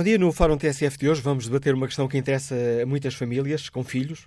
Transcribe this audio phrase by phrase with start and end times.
[0.00, 3.12] Bom dia, no Fórum TSF de hoje vamos debater uma questão que interessa a muitas
[3.12, 4.26] famílias com filhos.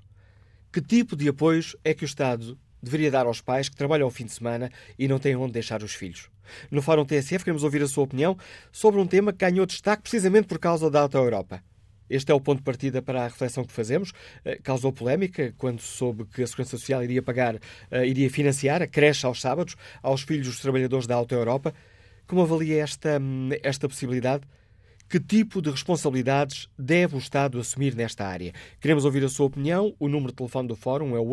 [0.71, 4.11] Que tipo de apoios é que o Estado deveria dar aos pais que trabalham ao
[4.11, 6.29] fim de semana e não têm onde deixar os filhos?
[6.69, 8.37] No Fórum TSF queremos ouvir a sua opinião
[8.71, 11.63] sobre um tema que ganhou destaque precisamente por causa da Alta Europa.
[12.07, 14.13] Este é o ponto de partida para a reflexão que fazemos.
[14.45, 17.55] Eh, causou polémica quando soube que a Segurança Social iria pagar,
[17.89, 21.73] eh, iria financiar a creche aos sábados aos filhos dos trabalhadores da Alta Europa.
[22.27, 24.43] Como avalia esta, hum, esta possibilidade?
[25.13, 28.51] Que tipo de responsabilidades deve o Estado assumir nesta área?
[28.81, 29.95] Queremos ouvir a sua opinião.
[29.99, 31.27] O número de telefone do Fórum é o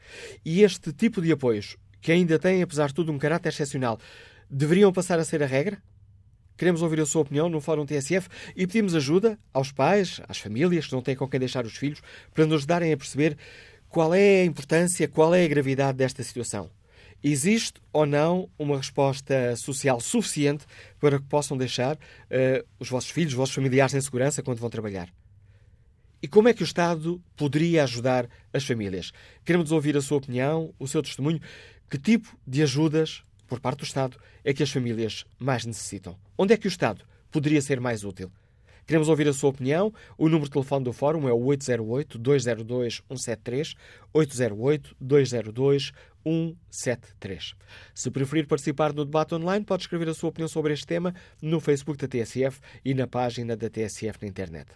[0.43, 3.99] E este tipo de apoios, que ainda têm, apesar de tudo, um caráter excepcional,
[4.49, 5.77] deveriam passar a ser a regra?
[6.57, 10.87] Queremos ouvir a sua opinião no Fórum TSF e pedimos ajuda aos pais, às famílias
[10.87, 12.01] que não têm com quem deixar os filhos,
[12.33, 13.37] para nos ajudarem a perceber
[13.87, 16.78] qual é a importância, qual é a gravidade desta situação.
[17.23, 20.65] Existe ou não uma resposta social suficiente
[20.99, 24.69] para que possam deixar uh, os vossos filhos, os vossos familiares em segurança quando vão
[24.69, 25.09] trabalhar?
[26.21, 29.11] E como é que o Estado poderia ajudar as famílias?
[29.45, 31.39] Queremos ouvir a sua opinião, o seu testemunho.
[31.89, 36.17] Que tipo de ajudas, por parte do Estado, é que as famílias mais necessitam?
[36.37, 38.29] Onde é que o Estado poderia ser mais útil?
[38.89, 39.93] Queremos ouvir a sua opinião.
[40.17, 43.75] O número de telefone do Fórum é o 808-202-173,
[44.15, 45.93] 808-202-173.
[47.93, 51.59] Se preferir participar no debate online, pode escrever a sua opinião sobre este tema no
[51.59, 54.67] Facebook da TSF e na página da TSF na internet.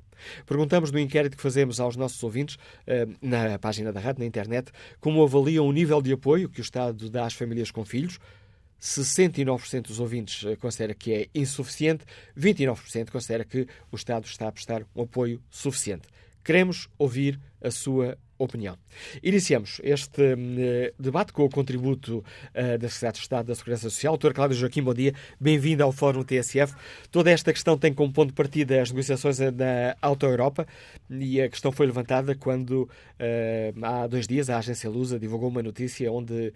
[0.46, 4.72] Perguntamos no inquérito que fazemos aos nossos ouvintes, eh, na página da rádio, na internet,
[5.00, 8.20] como avaliam o nível de apoio que o Estado dá às famílias com filhos.
[8.80, 12.06] 69% dos ouvintes eh, considera que é insuficiente,
[12.38, 16.08] 29% considera que o Estado está a prestar um apoio suficiente.
[16.44, 18.78] Queremos ouvir a sua opinião.
[19.22, 24.14] Iniciamos este uh, debate com o contributo uh, da Secretaria de Estado da Segurança Social.
[24.14, 25.14] Doutora Cláudia Joaquim, bom dia.
[25.40, 26.74] Bem-vindo ao Fórum TSF.
[27.12, 30.66] Toda esta questão tem como ponto de partida as negociações na Auto Europa
[31.10, 32.90] e a questão foi levantada quando,
[33.82, 36.54] há dois dias, a agência Lusa divulgou uma notícia onde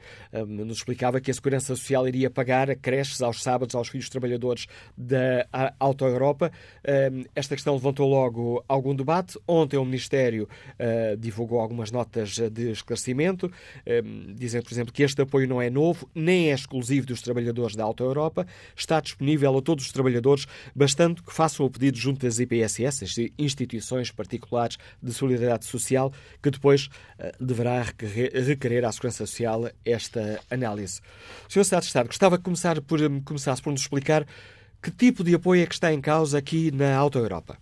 [0.48, 5.48] nos explicava que a Segurança Social iria pagar creches aos sábados aos filhos trabalhadores da
[5.80, 6.52] Auto Europa.
[7.36, 9.38] esta questão levantou logo algum debate.
[9.48, 10.48] Ontem o Ministério
[11.20, 13.52] divulgou algumas algumas notas de esclarecimento.
[13.86, 17.76] Ehm, dizem, por exemplo, que este apoio não é novo, nem é exclusivo dos trabalhadores
[17.76, 22.26] da Alta Europa, está disponível a todos os trabalhadores, bastante que façam o pedido junto
[22.26, 26.12] às IPSS, as instituições particulares de solidariedade social,
[26.42, 26.90] que depois
[27.20, 31.02] eh, deverá requerer à Segurança Social esta análise.
[31.48, 31.62] Sr.
[31.62, 34.26] Estado de Estado, gostava que começar por, começasse por nos explicar
[34.82, 37.58] que tipo de apoio é que está em causa aqui na Alta Europa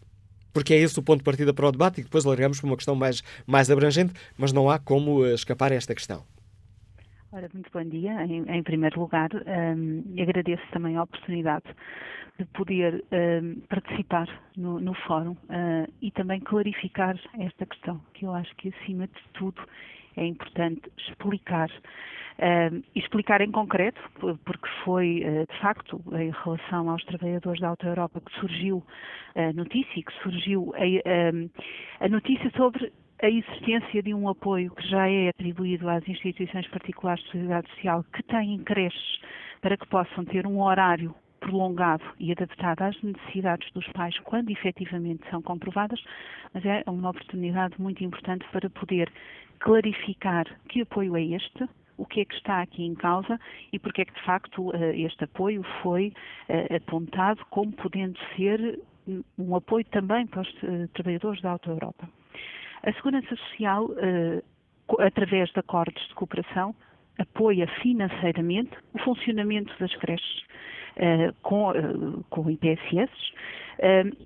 [0.56, 2.78] porque é esse o ponto de partida para o debate e depois largamos para uma
[2.78, 6.24] questão mais, mais abrangente, mas não há como eh, escapar a esta questão.
[7.30, 8.26] Ora, muito bom dia.
[8.26, 11.66] Em, em primeiro lugar, um, agradeço também a oportunidade
[12.40, 18.34] de poder um, participar no, no fórum uh, e também clarificar esta questão, que eu
[18.34, 19.62] acho que, acima de tudo,
[20.18, 21.70] é importante explicar.
[22.38, 27.88] Uh, explicar em concreto, porque foi, uh, de facto, em relação aos trabalhadores da Alta
[27.88, 28.84] Europa que surgiu
[29.36, 35.10] a notícia, que surgiu a, a notícia sobre a existência de um apoio que já
[35.10, 39.20] é atribuído às instituições particulares de solidariedade social que têm creches
[39.62, 41.16] para que possam ter um horário
[41.46, 46.04] prolongado e adaptado às necessidades dos pais quando efetivamente são comprovadas,
[46.54, 49.12] mas é uma oportunidade muito importante para poder
[49.60, 53.40] clarificar que apoio é este, o que é que está aqui em causa
[53.72, 56.12] e porque é que, de facto, eh, este apoio foi
[56.50, 58.80] eh, apontado como podendo ser
[59.38, 62.10] um apoio também para os eh, trabalhadores da Auto Europa.
[62.84, 63.90] A Segurança Social,
[65.00, 66.76] através de acordos de cooperação,
[67.18, 70.46] apoia financeiramente o funcionamento das creches
[71.42, 71.74] com,
[72.30, 73.12] com IPSS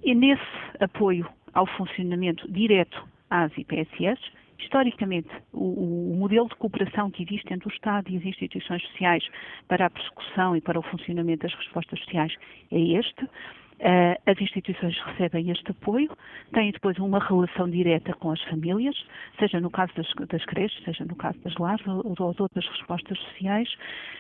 [0.04, 0.42] e nesse
[0.80, 4.20] apoio ao funcionamento direto às IPSS
[4.60, 9.24] Historicamente, o, o, modelo de cooperação que existe entre o Estado e as instituições sociais
[9.68, 12.36] para a persecução e para o funcionamento das respostas sociais
[12.70, 13.28] é este.
[13.80, 16.12] Uh, as instituições recebem este apoio,
[16.52, 18.96] têm depois uma relação direta com as famílias,
[19.40, 22.68] seja no caso das, das creches, seja no caso das lares ou, ou de outras
[22.68, 23.70] respostas sociais,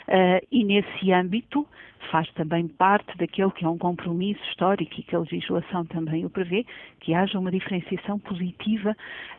[0.08, 1.68] uh, e nesse âmbito
[2.10, 6.30] faz também parte daquele que é um compromisso histórico e que a legislação também o
[6.30, 6.66] prevê,
[7.02, 8.92] que haja uma diferenciação positiva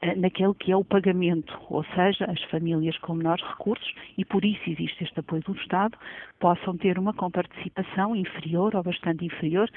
[0.02, 4.44] uh, naquele que é o pagamento, ou seja, as famílias com menores recursos, e por
[4.44, 5.96] isso existe este apoio do Estado,
[6.38, 9.70] possam ter uma comparticipação inferior ou bastante inferior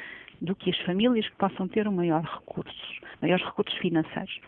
[0.44, 4.40] do que as famílias que possam ter um maior recursos, maiores recursos financeiros.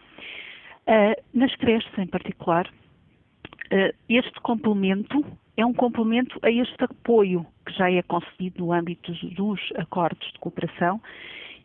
[0.88, 5.26] Uh, nas creches, em particular, uh, este complemento
[5.58, 10.40] é um complemento a este apoio que já é concedido no âmbito dos acordos de
[10.40, 11.02] cooperação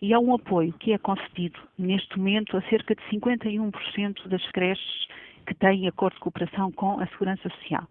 [0.01, 5.09] e é um apoio que é concedido neste momento a cerca de 51% das creches
[5.47, 7.87] que têm acordo de cooperação com a Segurança Social.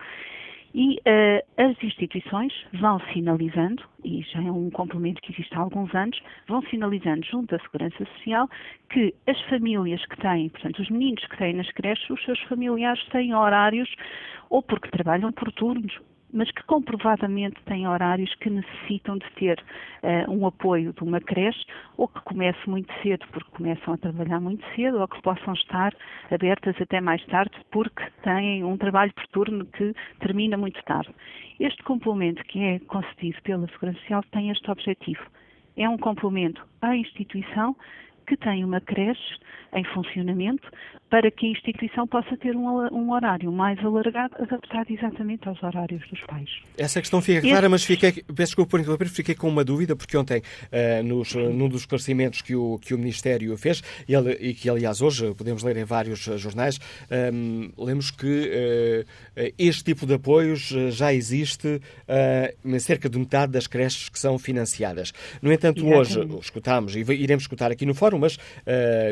[0.73, 5.93] E uh, as instituições vão sinalizando, e já é um complemento que existe há alguns
[5.95, 8.47] anos, vão sinalizando junto à Segurança Social
[8.89, 13.03] que as famílias que têm, portanto, os meninos que têm nas creches, os seus familiares
[13.09, 13.89] têm horários
[14.49, 15.99] ou porque trabalham por turnos
[16.31, 19.63] mas que comprovadamente têm horários que necessitam de ter
[20.03, 21.65] uh, um apoio de uma creche,
[21.97, 25.93] ou que comece muito cedo porque começam a trabalhar muito cedo, ou que possam estar
[26.31, 31.09] abertas até mais tarde porque têm um trabalho por turno que termina muito tarde.
[31.59, 35.23] Este complemento que é concedido pela Segurança Social tem este objetivo.
[35.75, 37.75] É um complemento à instituição
[38.29, 39.39] que tem uma creche
[39.73, 40.69] em funcionamento
[41.09, 46.21] para que a instituição possa ter um, horário mais alargado, adaptado exatamente aos horários dos
[46.21, 46.49] pais.
[46.77, 50.15] Essa questão fica clara, mas fiquei, peço desculpa por interromper, fiquei com uma dúvida, porque
[50.15, 54.53] ontem, uh, nos, num dos esclarecimentos que o, que o Ministério fez, e, ele, e
[54.53, 56.79] que aliás hoje podemos ler em vários jornais,
[57.33, 59.05] um, lemos que
[59.35, 64.19] uh, este tipo de apoios já existe uh, em cerca de metade das creches que
[64.19, 65.11] são financiadas.
[65.41, 66.31] No entanto, exatamente.
[66.31, 68.37] hoje escutámos, e iremos escutar aqui no fórum, mas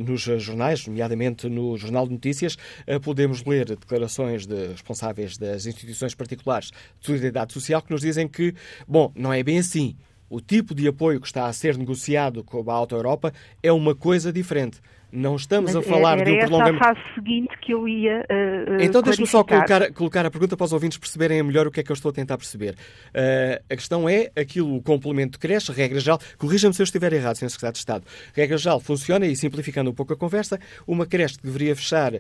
[0.06, 6.14] nos jornais, nomeadamente nos Jornal de Notícias, eh, podemos ler declarações de responsáveis das instituições
[6.14, 8.54] particulares de solidariedade social que nos dizem que,
[8.88, 9.96] bom, não é bem assim.
[10.30, 13.34] O tipo de apoio que está a ser negociado com a Alta Europa
[13.64, 14.82] é uma coisa diferente.
[15.18, 16.84] Não estamos Mas a falar de um prolongamento.
[16.84, 18.20] Era a fase seguinte que eu ia.
[18.30, 21.80] Uh, então, deixe-me só colocar, colocar a pergunta para os ouvintes perceberem melhor o que
[21.80, 22.76] é que eu estou a tentar perceber.
[23.10, 26.20] Uh, a questão é aquilo, o complemento de creche, regra geral.
[26.38, 27.50] Corrija-me se eu estiver errado, Sr.
[27.50, 28.06] Secretário de Estado.
[28.36, 32.20] Regra geral funciona, e simplificando um pouco a conversa, uma creche que deveria fechar, uh,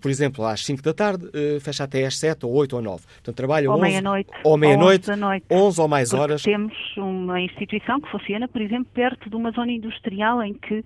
[0.00, 1.28] por exemplo, às 5 da tarde,
[1.60, 3.04] fecha até às 7 ou 8 ou 9.
[3.04, 4.30] Portanto, trabalha ou meia-noite.
[4.42, 5.10] Ou meia-noite,
[5.50, 6.42] 11 ou mais Porque horas.
[6.42, 10.82] Temos uma instituição que funciona, por exemplo, perto de uma zona industrial em que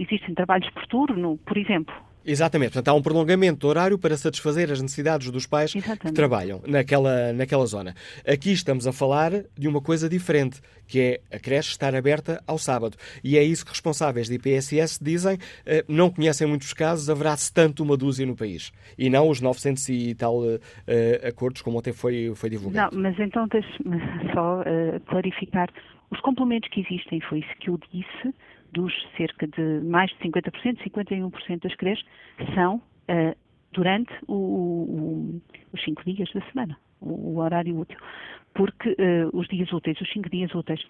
[0.00, 1.94] existem trabalhos por turno, por exemplo.
[2.24, 6.06] Exatamente, portanto há um prolongamento do horário para satisfazer as necessidades dos pais Exatamente.
[6.06, 7.94] que trabalham naquela, naquela zona.
[8.26, 12.58] Aqui estamos a falar de uma coisa diferente, que é a creche estar aberta ao
[12.58, 12.96] sábado.
[13.24, 15.36] E é isso que responsáveis de IPSS dizem,
[15.66, 18.72] eh, não conhecem muitos casos, haverá-se tanto uma dúzia no país.
[18.96, 20.60] E não os 900 e tal uh,
[21.26, 22.94] acordos como ontem foi, foi divulgado.
[22.94, 23.98] Não, mas então deixe-me
[24.32, 25.68] só uh, clarificar.
[26.10, 28.34] Os complementos que existem, foi isso que eu disse,
[28.72, 32.04] dos cerca de mais de 50%, 51% das creches,
[32.54, 33.36] são uh,
[33.72, 35.42] durante o, o,
[35.72, 37.98] os cinco dias da semana, o, o horário útil.
[38.54, 40.82] Porque uh, os dias úteis, os cinco dias úteis,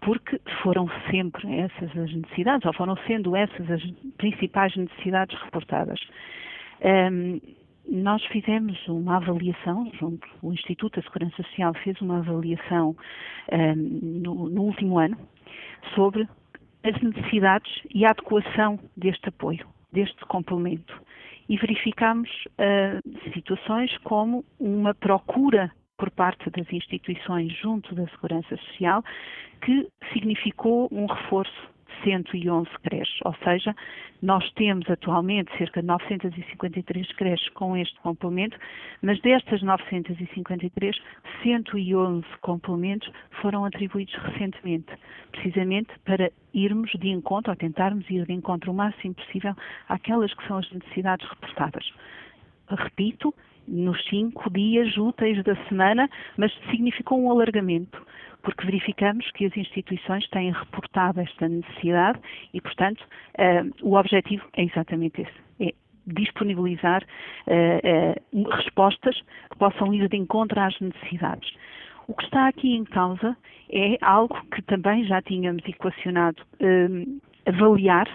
[0.00, 3.82] porque foram sempre essas as necessidades, ou foram sendo essas as
[4.16, 6.00] principais necessidades reportadas.
[6.82, 7.40] Um,
[7.90, 12.94] nós fizemos uma avaliação, junto, o Instituto da Segurança Social fez uma avaliação
[13.50, 13.74] um,
[14.22, 15.16] no, no último ano
[15.94, 16.28] sobre
[16.88, 20.94] as necessidades e a adequação deste apoio, deste complemento.
[21.48, 29.02] E verificamos uh, situações como uma procura por parte das instituições junto da Segurança Social
[29.62, 31.70] que significou um reforço
[32.02, 33.74] 111 creches, ou seja,
[34.22, 38.56] nós temos atualmente cerca de 953 creches com este complemento,
[39.02, 40.96] mas destas 953,
[41.42, 44.92] 111 complementos foram atribuídos recentemente,
[45.30, 49.54] precisamente para irmos de encontro, ou tentarmos ir de encontro o máximo possível
[49.88, 51.92] àquelas que são as necessidades reportadas.
[52.68, 53.34] Repito,
[53.68, 58.00] nos cinco dias úteis da semana, mas significou um alargamento
[58.42, 62.18] porque verificamos que as instituições têm reportado esta necessidade
[62.54, 65.32] e, portanto, uh, o objetivo é exatamente esse.
[65.60, 65.74] É
[66.06, 67.02] disponibilizar
[67.46, 69.20] uh, uh, respostas
[69.50, 71.52] que possam ir de encontro às necessidades.
[72.06, 73.36] O que está aqui em causa
[73.70, 76.42] é algo que também já tínhamos equacionado,
[77.44, 78.08] avaliar,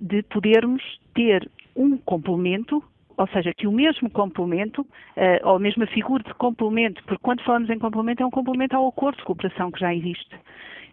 [0.00, 0.82] de podermos
[1.14, 2.80] ter um complemento
[3.16, 7.42] ou seja, que o mesmo complemento, uh, ou a mesma figura de complemento, porque quando
[7.42, 10.36] falamos em complemento é um complemento ao acordo de cooperação que já existe.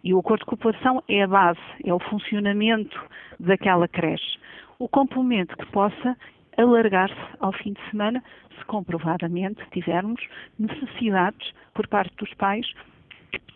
[0.04, 3.00] E o acordo de cooperação é a base, é o funcionamento
[3.38, 4.38] daquela creche.
[4.78, 6.16] O complemento que possa
[6.56, 8.22] alargar-se ao fim de semana,
[8.58, 10.20] se comprovadamente tivermos
[10.58, 12.66] necessidades por parte dos pais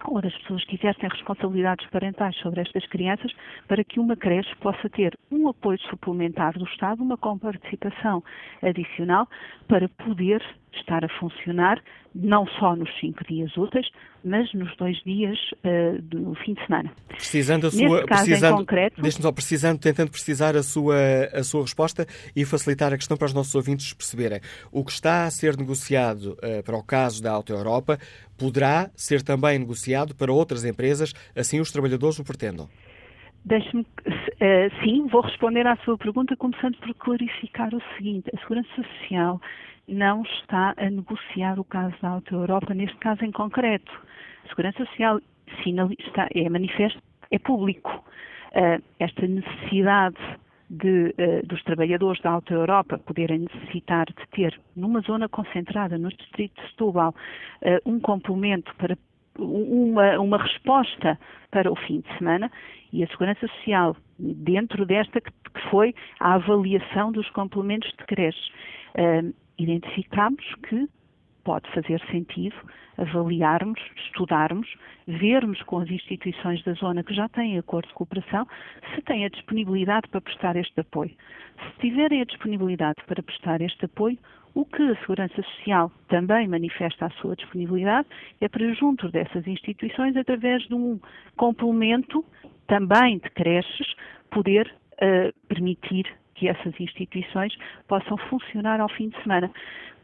[0.05, 3.33] ou das pessoas que exercem responsabilidades parentais sobre estas crianças,
[3.67, 8.23] para que uma creche possa ter um apoio suplementar do Estado, uma comparticipação
[8.63, 9.29] adicional,
[9.69, 10.43] para poder
[10.79, 11.83] estar a funcionar,
[12.15, 13.87] não só nos cinco dias úteis,
[14.25, 16.91] mas nos dois dias uh, do fim de semana.
[17.09, 20.97] Precisando a sua, precisando, concreto, deixe-me só precisando, tentando precisar a sua
[21.33, 24.41] a sua resposta e facilitar a questão para os nossos ouvintes perceberem.
[24.73, 27.99] O que está a ser negociado uh, para o caso da Auto Europa
[28.39, 32.69] poderá ser também negociado para outras empresas, assim os trabalhadores o pretendam.
[33.47, 38.69] Deixe-me, uh, sim, vou responder à sua pergunta, começando por clarificar o seguinte: a Segurança
[38.75, 39.41] Social
[39.89, 43.93] não está a negociar o caso da Auto Europa, neste caso em concreto.
[44.45, 45.21] A Segurança Social
[45.99, 47.01] está, é manifesto,
[47.31, 48.05] é público.
[48.53, 50.17] Uh, esta necessidade
[50.69, 56.09] de, uh, dos trabalhadores da Auto Europa poderem necessitar de ter, numa zona concentrada, no
[56.09, 57.15] distrito de Setúbal,
[57.63, 58.97] uh, um complemento para
[59.39, 61.19] uma, uma resposta
[61.51, 62.51] para o fim de semana
[62.93, 65.31] e a Segurança Social, dentro desta que,
[65.71, 68.49] foi a avaliação dos complementos de creches,
[68.95, 70.89] uh, identificamos que
[71.45, 72.57] pode fazer sentido
[72.99, 74.67] avaliarmos, estudarmos,
[75.07, 78.47] vermos com as instituições da zona que já têm acordo de cooperação
[78.95, 81.11] se têm a disponibilidade para prestar este apoio.
[81.11, 84.19] Se tiverem a disponibilidade para prestar este apoio,
[84.55, 88.09] o que a Segurança Social também manifesta a sua disponibilidade
[88.41, 90.99] é para, junto dessas instituições, através de um
[91.37, 92.25] complemento
[92.67, 93.95] também de creches,
[94.31, 97.57] poder uh, permitir que essas instituições
[97.89, 99.51] possam funcionar ao fim de semana.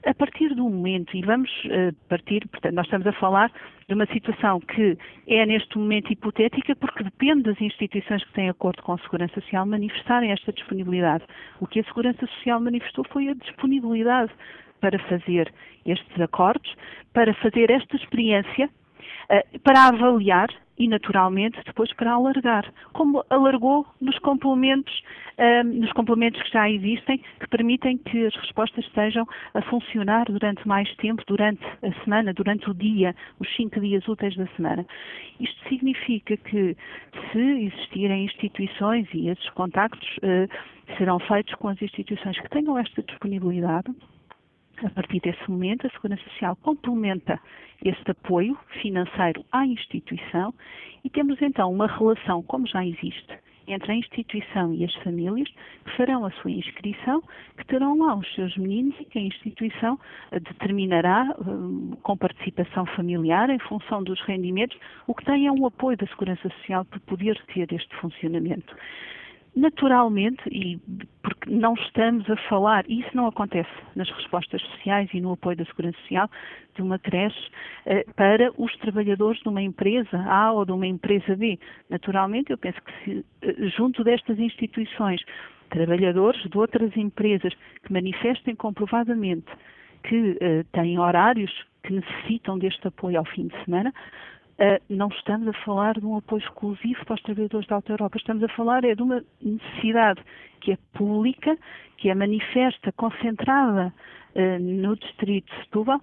[0.04, 3.52] A partir do momento, e vamos uh, partir, portanto, nós estamos a falar
[3.86, 4.98] de uma situação que
[5.28, 9.64] é neste momento hipotética porque depende das instituições que têm acordo com a Segurança Social
[9.64, 11.24] manifestarem esta disponibilidade.
[11.60, 14.32] O que a Segurança Social manifestou foi a disponibilidade
[14.80, 15.52] para fazer
[15.86, 16.74] estes acordos,
[17.12, 18.68] para fazer esta experiência,
[19.30, 20.48] uh, para avaliar
[20.78, 25.02] e, naturalmente, depois para alargar, como alargou nos complementos,
[25.38, 30.66] um, nos complementos que já existem, que permitem que as respostas estejam a funcionar durante
[30.66, 34.86] mais tempo, durante a semana, durante o dia, os cinco dias úteis da semana.
[35.38, 36.76] Isto significa que,
[37.32, 43.02] se existirem instituições e esses contactos uh, serão feitos com as instituições que tenham esta
[43.02, 43.92] disponibilidade,
[44.84, 47.38] a partir desse momento, a Segurança Social complementa
[47.84, 50.54] este apoio financeiro à instituição
[51.04, 55.48] e temos então uma relação, como já existe, entre a instituição e as famílias,
[55.84, 57.22] que farão a sua inscrição,
[57.56, 59.98] que terão lá os seus meninos e que a instituição
[60.32, 64.76] determinará, hum, com participação familiar, em função dos rendimentos,
[65.06, 68.74] o que é um apoio da Segurança Social para poder ter este funcionamento.
[69.54, 70.80] Naturalmente, e
[71.22, 75.58] porque não estamos a falar, e isso não acontece nas respostas sociais e no apoio
[75.58, 76.30] da Segurança Social,
[76.74, 77.50] de uma creche
[77.84, 81.58] eh, para os trabalhadores de uma empresa A ou de uma empresa B.
[81.90, 85.20] Naturalmente, eu penso que se, eh, junto destas instituições,
[85.68, 87.52] trabalhadores de outras empresas
[87.84, 89.52] que manifestem comprovadamente
[90.02, 93.92] que eh, têm horários que necessitam deste apoio ao fim de semana,
[94.88, 98.42] não estamos a falar de um apoio exclusivo para os trabalhadores da Alta Europa, estamos
[98.44, 100.22] a falar é de uma necessidade
[100.60, 101.58] que é pública,
[101.96, 103.92] que é manifesta, concentrada
[104.34, 106.00] uh, no distrito de Setúbal,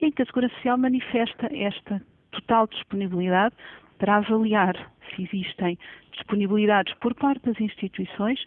[0.00, 3.54] em que a Segurança Social manifesta esta total disponibilidade
[3.98, 4.74] para avaliar
[5.10, 5.78] se existem
[6.12, 8.38] disponibilidades por parte das instituições,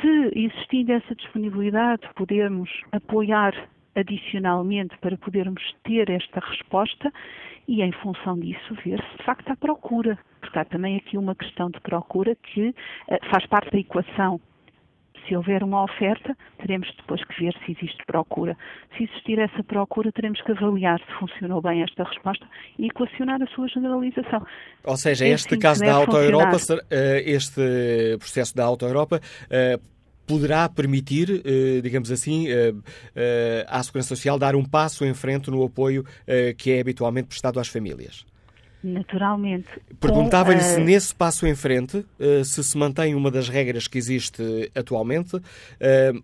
[0.00, 3.54] se existindo essa disponibilidade, podermos apoiar
[3.96, 7.10] adicionalmente para podermos ter esta resposta
[7.66, 10.18] e, em função disso, ver se de facto há procura.
[10.40, 12.74] Porque há também aqui uma questão de procura que uh,
[13.30, 14.40] faz parte da equação.
[15.26, 18.56] Se houver uma oferta, teremos depois que ver se existe procura.
[18.96, 22.46] Se existir essa procura, teremos que avaliar se funcionou bem esta resposta
[22.78, 24.46] e equacionar a sua generalização.
[24.84, 26.58] Ou seja, este assim caso da Auto Europa,
[26.90, 29.80] eh, este processo da Auto Europa, eh,
[30.26, 32.74] poderá permitir, eh, digamos assim, eh,
[33.14, 36.04] eh, à Segurança Social dar um passo em frente no apoio
[36.58, 38.24] que é habitualmente prestado às famílias?
[38.82, 39.68] Naturalmente.
[40.00, 42.04] Perguntava-lhe se nesse passo em frente
[42.44, 45.40] se se mantém uma das regras que existe atualmente,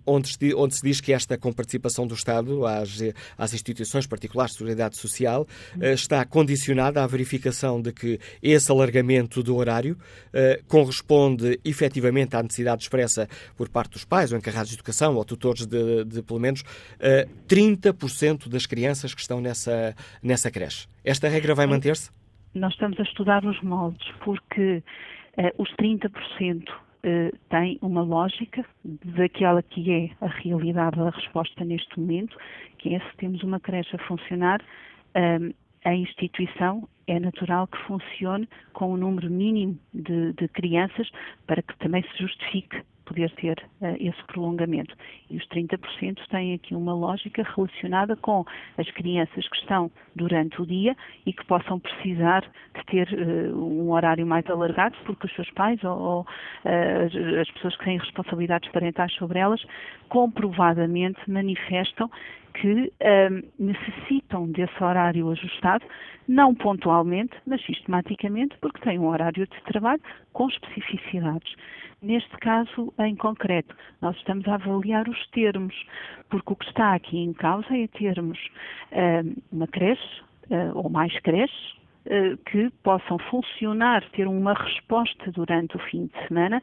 [0.07, 2.99] onde, onde se diz que esta com participação do Estado às,
[3.37, 5.47] às instituições particulares de seguridade social
[5.81, 9.97] está condicionada à verificação de que esse alargamento do horário
[10.69, 15.67] corresponde efetivamente à necessidade expressa por parte dos pais ou encarregados de educação ou tutores
[15.67, 16.63] de, de pelo menos
[17.49, 20.87] 30% das crianças que estão nessa, nessa creche.
[21.05, 22.11] Esta regra vai manter-se?
[22.55, 24.83] Nós estamos a estudar os moldes, porque
[25.39, 26.73] uh, os 30% uh,
[27.05, 32.37] eh, têm uma lógica daquela que é a realidade da resposta neste momento,
[32.79, 34.61] que é se temos uma creche a funcionar,
[35.15, 35.53] ehm,
[35.85, 41.11] a instituição é natural que funcione com um número mínimo de, de, crianças
[41.47, 44.95] para que também se justifique poder ter uh, esse prolongamento.
[45.31, 48.45] E os 30% têm aqui uma lógica relacionada com
[48.79, 52.43] as crianças que estão durante o dia e que possam precisar
[52.75, 57.39] de ter uh, um horário mais alargado, porque os seus pais ou, ou uh, as,
[57.41, 59.63] as pessoas que têm responsabilidades parentais sobre elas
[60.09, 62.11] comprovadamente manifestam
[62.53, 65.85] que um, necessitam desse horário ajustado,
[66.29, 70.01] não pontualmente, mas sistematicamente, porque têm um horário de trabalho
[70.33, 71.55] com especificidades.
[72.01, 75.75] Neste caso, em concreto, nós estamos a avaliar os termos,
[76.29, 78.39] porque o que está aqui em causa é termos
[78.93, 81.75] um, uma creche uh, ou mais creches
[82.07, 86.61] uh, que possam funcionar, ter uma resposta durante o fim de semana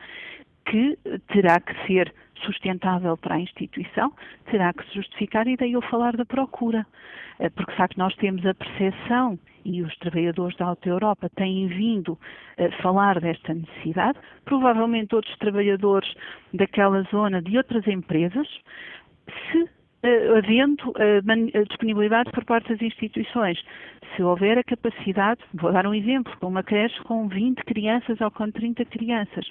[0.66, 0.98] que
[1.30, 2.14] terá que ser
[2.46, 4.12] sustentável para a instituição,
[4.46, 6.86] terá que se justificar e daí eu falar da procura.
[7.40, 11.68] Eh, porque sabe que nós temos a percepção e os trabalhadores da Alta Europa têm
[11.68, 12.18] vindo
[12.58, 16.14] a falar desta necessidade, provavelmente outros trabalhadores
[16.54, 18.48] daquela zona de outras empresas,
[19.52, 19.70] se
[20.04, 23.62] havendo uh, disponibilidade por parte das instituições.
[24.16, 28.32] Se houver a capacidade, vou dar um exemplo, com uma creche com 20 crianças ou
[28.32, 29.46] com 30 crianças,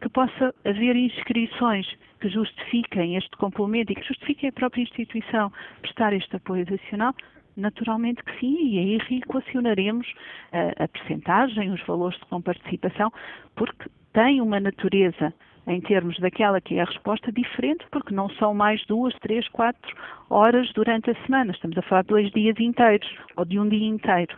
[0.00, 1.86] que possa haver inscrições
[2.20, 5.50] que justifiquem este complemento e que justifiquem a própria instituição
[5.80, 7.14] prestar este apoio adicional,
[7.56, 10.06] naturalmente que sim, e aí reequacionaremos
[10.52, 13.10] a, a percentagem, os valores de comparticipação,
[13.54, 15.32] porque tem uma natureza
[15.66, 19.96] em termos daquela que é a resposta diferente, porque não são mais duas, três, quatro
[20.30, 21.52] horas durante a semana.
[21.52, 24.36] Estamos a falar de dois dias inteiros ou de um dia inteiro.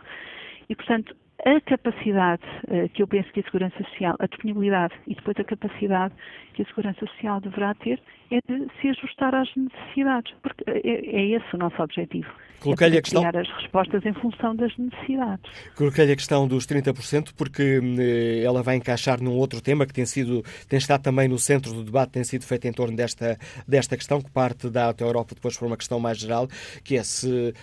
[0.67, 1.15] E, portanto,
[1.45, 5.43] a capacidade uh, que eu penso que a Segurança Social, a disponibilidade e depois a
[5.43, 6.13] capacidade
[6.53, 11.25] que a Segurança Social deverá ter é de se ajustar às necessidades, porque é, é
[11.31, 12.29] esse o nosso objetivo.
[12.59, 13.25] Coloquei-lhe é a questão.
[13.25, 15.49] As respostas em função das necessidades.
[15.75, 20.05] Coloquei-lhe a questão dos 30%, porque eh, ela vai encaixar num outro tema que tem
[20.05, 23.95] sido, tem estado também no centro do debate, tem sido feito em torno desta, desta
[23.95, 26.47] questão, que parte da Alta Europa depois for uma questão mais geral,
[26.83, 27.53] que é se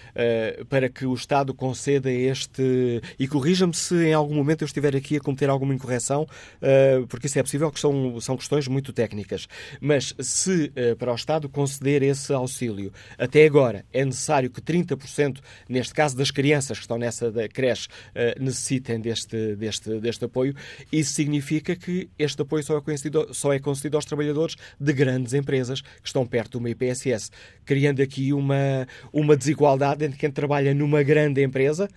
[0.70, 3.02] para que o Estado conceda este.
[3.18, 3.28] E
[3.66, 7.38] corrija-me se em algum momento eu estiver aqui a cometer alguma incorreção, uh, porque isso
[7.38, 9.48] é possível, que são, são questões muito técnicas.
[9.80, 14.96] Mas se uh, para o Estado conceder esse auxílio, até agora é necessário que 30
[14.96, 20.54] 30%, neste caso das crianças que estão nessa creche, uh, necessitem deste, deste, deste apoio.
[20.92, 25.34] Isso significa que este apoio só é, concedido, só é concedido aos trabalhadores de grandes
[25.34, 27.30] empresas que estão perto de uma IPSS,
[27.64, 31.88] criando aqui uma, uma desigualdade entre quem trabalha numa grande empresa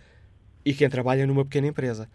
[0.65, 2.10] e quem trabalha numa pequena empresa.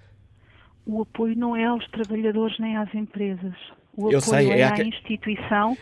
[0.86, 3.54] O apoio não é aos trabalhadores nem às empresas.
[3.96, 5.76] O apoio sei, é, é à à instituição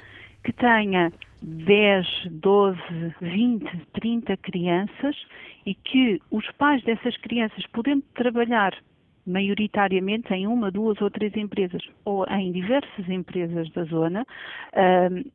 [0.44, 2.78] que tenha 10, 12,
[3.20, 5.16] 20, 30 crianças
[5.66, 8.76] e que os pais dessas crianças, podendo trabalhar
[9.26, 15.32] maioritariamente em uma, duas ou três empresas ou em diversas empresas da zona, uh,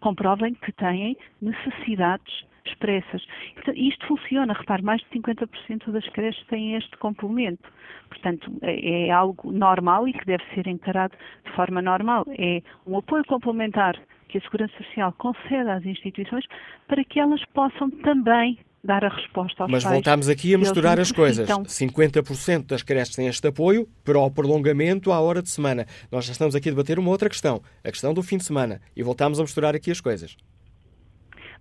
[0.00, 3.24] comprovem que têm necessidades expressas.
[3.54, 7.68] Portanto, isto funciona, repare, mais de 50% das creches têm este complemento.
[8.08, 11.14] Portanto, é, é algo normal e que deve ser encarado
[11.44, 12.24] de forma normal.
[12.38, 16.44] É um apoio complementar que a Segurança Social concede às instituições
[16.88, 19.94] para que elas possam também dar a resposta aos Mas pais.
[19.94, 21.48] Voltamos aqui a misturar as coisas.
[21.48, 25.86] 50% das creches têm este apoio para o prolongamento à hora de semana.
[26.12, 28.80] Nós já estamos aqui a debater uma outra questão, a questão do fim de semana.
[28.94, 30.36] E voltamos a misturar aqui as coisas.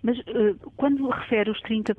[0.04, 1.96] Mas uh, quando refere os 30%,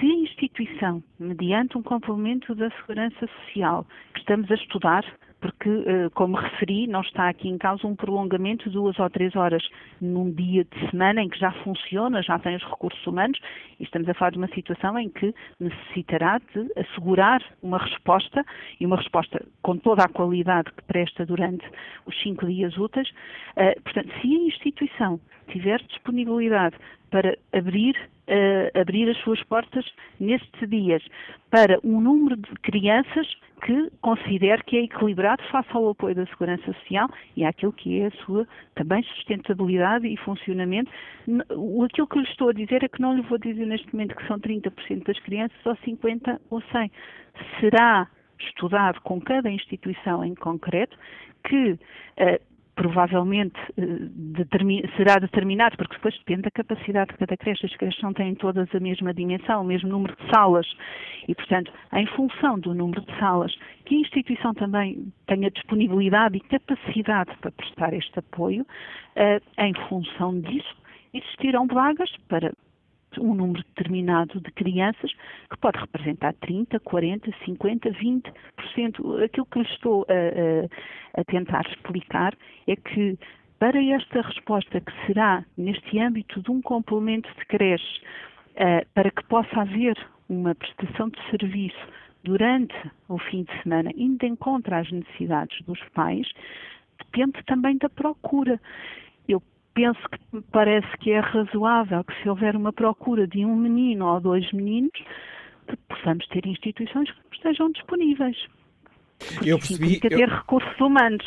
[0.00, 5.04] se a instituição, mediante um complemento da Segurança Social, que estamos a estudar,
[5.40, 9.34] porque, eh, como referi, não está aqui em causa um prolongamento de duas ou três
[9.36, 9.62] horas
[10.00, 13.38] num dia de semana em que já funciona, já tem os recursos humanos,
[13.78, 18.44] e estamos a falar de uma situação em que necessitará de assegurar uma resposta,
[18.80, 21.64] e uma resposta com toda a qualidade que presta durante
[22.06, 23.10] os cinco dias úteis.
[23.56, 26.76] Eh, portanto, se a instituição tiver disponibilidade
[27.10, 27.96] para abrir
[28.28, 29.84] uh, abrir as suas portas
[30.20, 31.02] nestes dias
[31.50, 33.26] para um número de crianças
[33.64, 38.06] que considere que é equilibrado face ao apoio da Segurança Social e àquilo que é
[38.06, 40.90] a sua também sustentabilidade e funcionamento.
[41.84, 44.26] Aquilo que lhe estou a dizer é que não lhe vou dizer neste momento que
[44.26, 46.90] são 30% das crianças ou 50% ou 100%.
[47.58, 50.96] Será estudado com cada instituição em concreto
[51.44, 51.78] que uh,
[52.78, 57.66] provavelmente eh, será determinado, porque depois depende da capacidade de cada creche.
[57.66, 60.66] As creches não têm todas a mesma dimensão, o mesmo número de salas.
[61.26, 63.52] E, portanto, em função do número de salas,
[63.84, 68.64] que a instituição também tenha disponibilidade e capacidade para prestar este apoio,
[69.16, 70.76] eh, em função disso,
[71.12, 72.52] existirão vagas para
[73.20, 75.12] um número determinado de crianças,
[75.50, 79.24] que pode representar 30, 40, 50, 20%.
[79.24, 83.18] Aquilo que lhe estou a, a, a tentar explicar é que
[83.58, 88.00] para esta resposta, que será neste âmbito de um complemento de creche,
[88.54, 89.96] uh, para que possa haver
[90.28, 91.88] uma prestação de serviço
[92.22, 92.74] durante
[93.08, 96.28] o fim de semana, indo em contra às necessidades dos pais,
[96.98, 98.60] depende também da procura.
[99.78, 104.20] Penso que parece que é razoável que se houver uma procura de um menino ou
[104.20, 104.90] dois meninos,
[105.88, 108.36] possamos ter instituições que estejam disponíveis.
[109.34, 110.00] Porque eu percebi.
[110.00, 110.26] Ter eu...
[110.26, 111.24] recursos humanos.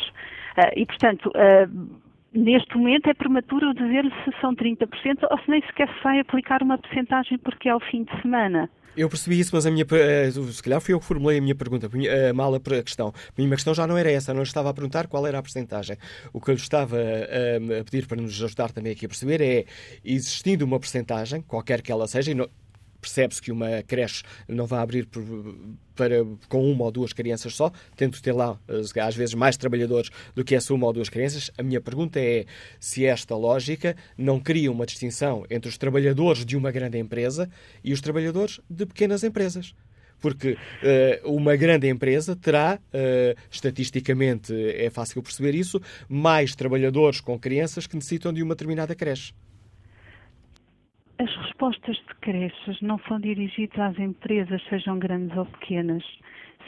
[0.58, 1.98] Uh, e, portanto, uh,
[2.34, 4.86] neste momento é prematuro dizer se são 30%
[5.30, 8.68] ou se nem sequer se vai aplicar uma percentagem porque é o fim de semana.
[8.94, 11.54] Eu percebi isso, mas a minha, eh, se calhar fui eu que formulei a minha
[11.54, 13.08] pergunta, a mala a questão.
[13.08, 15.96] A minha questão já não era essa, não estava a perguntar qual era a percentagem.
[16.32, 19.40] O que eu lhe estava a, a pedir para nos ajudar também aqui a perceber
[19.40, 19.64] é,
[20.04, 22.34] existindo uma percentagem, qualquer que ela seja, e
[23.02, 25.22] percebe-se que uma creche não vai abrir por,
[25.94, 30.10] para, com uma ou duas crianças só, tendo ter lá, eh, às vezes, mais trabalhadores
[30.34, 31.50] do que essa uma ou duas crianças.
[31.58, 32.46] A minha pergunta é
[32.78, 37.50] se esta lógica não cria uma distinção entre os trabalhadores de uma grande empresa
[37.82, 39.74] e os trabalhadores de pequenas empresas
[40.20, 47.36] porque uh, uma grande empresa terá, uh, estatisticamente é fácil perceber isso, mais trabalhadores com
[47.36, 49.34] crianças que necessitam de uma determinada creche.
[51.22, 56.02] As respostas de creches não são dirigidas às empresas, sejam grandes ou pequenas.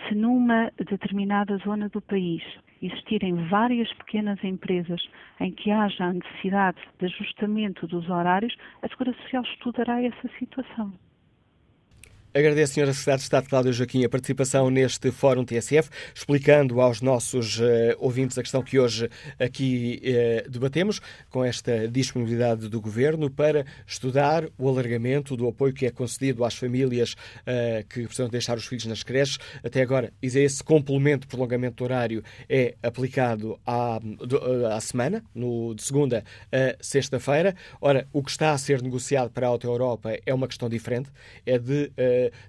[0.06, 2.40] Se numa determinada zona do país
[2.80, 5.04] existirem várias pequenas empresas
[5.40, 10.92] em que haja a necessidade de ajustamento dos horários, a Segurança Social estudará essa situação.
[12.36, 12.92] Agradeço, Sra.
[12.92, 17.62] Secretária de Estado Cláudia Joaquim, a participação neste Fórum TSF, explicando aos nossos uh,
[17.96, 24.48] ouvintes a questão que hoje aqui uh, debatemos, com esta disponibilidade do Governo para estudar
[24.58, 28.86] o alargamento do apoio que é concedido às famílias uh, que precisam deixar os filhos
[28.86, 29.38] nas creches.
[29.62, 34.00] Até agora, esse complemento de prolongamento do horário é aplicado à,
[34.74, 37.54] à semana, no, de segunda a sexta-feira.
[37.80, 41.10] Ora, o que está a ser negociado para a Auto Europa é uma questão diferente,
[41.46, 41.92] é de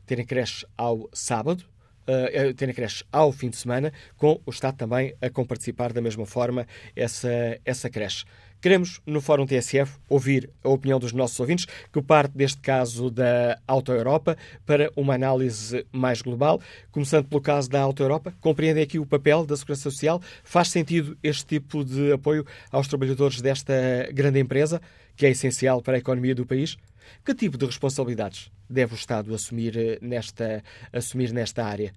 [0.05, 1.63] terem creches ao sábado,
[2.07, 6.25] uh, terem creches ao fim de semana, com o Estado também a comparticipar da mesma
[6.25, 8.25] forma essa, essa creche.
[8.65, 13.59] Queremos, no Fórum TSF, ouvir a opinião dos nossos ouvintes, que parte deste caso da
[13.67, 14.35] Auto Europa
[14.65, 16.59] para uma análise mais global.
[16.91, 20.19] Começando pelo caso da Auto Europa, compreendem aqui o papel da Segurança Social?
[20.43, 23.73] Faz sentido este tipo de apoio aos trabalhadores desta
[24.11, 24.81] grande empresa,
[25.15, 26.75] que é essencial para a economia do país?
[27.23, 31.93] Que tipo de responsabilidades deve o Estado assumir eh, nesta, assumir nesta área?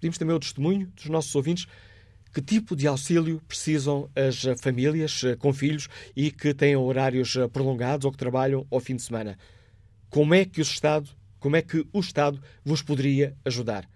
[0.00, 1.66] Pedimos também o testemunho dos nossos ouvintes.
[2.32, 7.48] Que tipo de auxílio precisam as famílias eh, com filhos e que têm horários eh,
[7.48, 9.38] prolongados ou que trabalham ao fim de semana?
[10.10, 11.08] Como é que o Estado,
[11.40, 13.88] como é que o Estado vos poderia ajudar?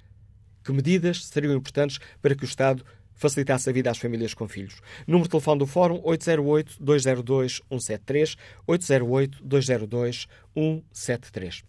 [0.65, 2.85] Que medidas seriam importantes para que o Estado
[3.21, 4.81] facilitasse a vida às famílias com filhos.
[5.07, 11.65] Número de telefone do Fórum 808-202-173, 808-202-173.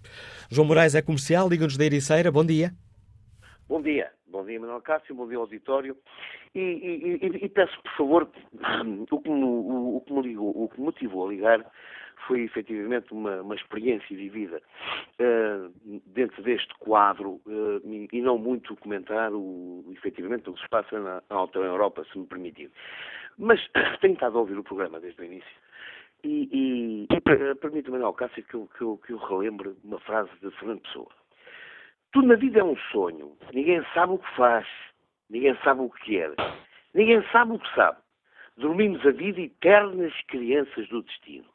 [0.49, 2.31] João Moraes é comercial, liga-nos da Ericeira.
[2.31, 2.73] Bom dia.
[3.67, 4.09] Bom dia.
[4.31, 5.97] Bom dia, Manuel Cássio, bom dia auditório.
[6.55, 8.23] E, e, e, e peço, por favor,
[9.11, 11.71] o que, me, o, o, que me ligou, o que me motivou a ligar
[12.25, 14.61] foi efetivamente uma, uma experiência vivida
[15.19, 20.97] uh, dentro deste quadro uh, e não muito comentar o, efetivamente o que se passa
[20.97, 22.71] na, na Alta Europa, se me permitir.
[23.37, 23.59] Mas
[23.99, 25.61] tenho estado a ouvir o programa desde o início
[26.23, 27.21] e, e, e
[27.55, 31.20] permita-me, Manuel Cássio, que eu, que, eu, que eu relembre uma frase de Fernando Pessoa.
[32.11, 33.37] Tudo na vida é um sonho.
[33.53, 34.67] Ninguém sabe o que faz.
[35.29, 36.31] Ninguém sabe o que quer.
[36.93, 37.97] Ninguém sabe o que sabe.
[38.57, 41.45] Dormimos a vida eternas crianças do destino.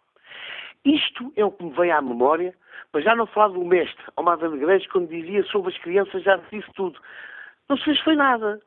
[0.85, 2.55] Isto é o que me vem à memória,
[2.93, 6.73] mas já não falar do mestre, Almada Negreiros, quando dizia sobre as crianças, já disse
[6.75, 6.99] tudo.
[7.69, 8.61] Não se fez foi nada.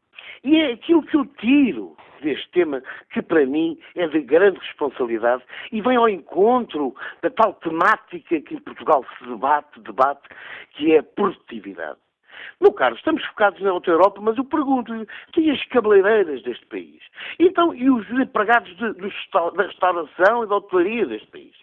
[0.43, 5.43] E é aquilo que eu tiro deste tema, que para mim é de grande responsabilidade
[5.71, 10.27] e vem ao encontro da tal temática que em Portugal se debate, debate,
[10.71, 11.97] que é a produtividade.
[12.59, 17.01] Meu caro, estamos focados na outra Europa, mas eu pergunto-lhe, e as cabeleireiras deste país?
[17.39, 19.13] Então, e os empregados de, de,
[19.55, 21.53] da restauração e da hotelaria deste país?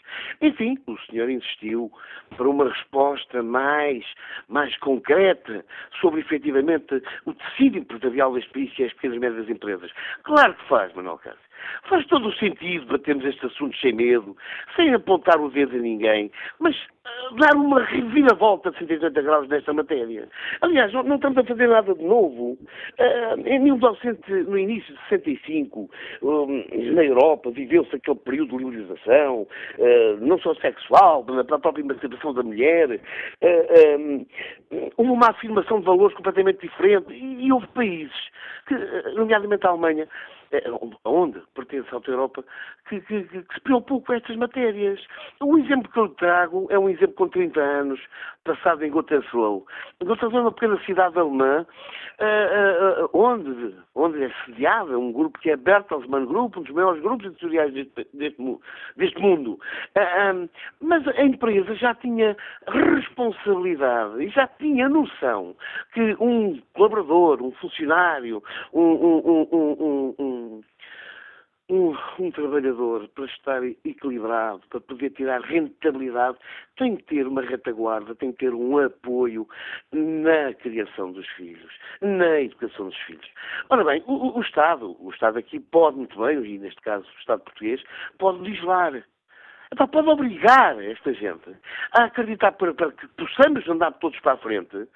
[0.41, 1.91] Enfim, o senhor insistiu
[2.37, 4.05] para uma resposta mais,
[4.49, 5.65] mais concreta
[6.01, 9.91] sobre, efetivamente, o tecido empresarial deste país e as pequenas e médias empresas.
[10.23, 11.46] Claro que faz, Manuel Cássio.
[11.89, 14.37] Faz todo o sentido batermos este assunto sem medo,
[14.75, 16.77] sem apontar o dedo a ninguém, mas
[17.39, 20.29] dar uma reviravolta de 180 graus nesta matéria.
[20.61, 22.53] Aliás, não, estamos a fazer nada de novo.
[22.99, 25.91] Uh, em 1900, no início de 65,
[26.23, 26.65] um,
[26.95, 32.33] na Europa, viveu-se aquele período de liberalização, uh, não só sexual, para a própria emancipação
[32.33, 33.01] da mulher.
[34.97, 38.31] Houve uma afirmação de valores completamente diferente e, houve países,
[39.15, 40.09] nomeadamente a Alemanha,
[41.05, 42.45] onde pertence à Europa,
[42.89, 45.05] que, que, que, se preocupou com estas matérias.
[45.41, 48.01] O exemplo que eu trago é um exemplo com 30 anos,
[48.45, 49.65] passado em Gottesloh.
[50.03, 51.67] Gottesloh é uma pequena cidade alemã,
[52.21, 57.03] uh, uh, onde, onde é sediada um grupo que é Bertelsmann Group, um dos maiores
[57.03, 58.59] grupos editoriais deste, deste,
[58.97, 59.59] deste mundo.
[59.97, 60.49] Uh, um,
[60.81, 62.37] mas a empresa já tinha
[62.69, 65.57] responsabilidade e já tinha noção
[65.93, 70.36] que um colaborador, um funcionário, um, um, um,
[71.69, 76.39] um um, trabalhador, para estar equilibrado, para poder tirar rentabilidade,
[76.77, 79.49] tem que ter uma retaguarda, tem que ter um apoio
[79.93, 83.29] na criação dos filhos, na educação dos filhos.
[83.69, 87.21] Ora bem, o, o Estado, o Estado aqui pode muito bem, e neste caso o
[87.21, 87.83] Estado português,
[88.19, 89.03] pode legislar
[89.73, 91.57] então pode obrigar esta gente
[91.93, 94.89] a acreditar para, para, que possamos andar todos para a frente.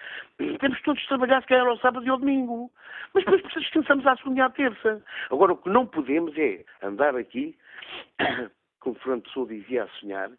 [0.61, 2.70] Temos todos de trabalhar, se calhar, ao sábado e ao domingo.
[3.12, 5.02] Mas depois descansamos à segunda e à terça.
[5.30, 7.56] Agora, o que não podemos é andar aqui,
[8.78, 10.30] como Fernando Pessoa dizia a sonhar,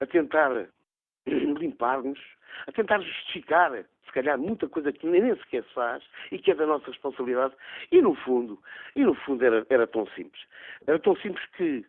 [0.00, 0.50] a tentar
[1.26, 2.18] limpar-nos,
[2.66, 6.54] a tentar justificar, se calhar, muita coisa que nem sequer se faz e que é
[6.54, 7.54] da nossa responsabilidade.
[7.90, 8.60] E no fundo,
[8.94, 10.42] e no fundo era, era tão simples.
[10.86, 11.86] Era tão simples que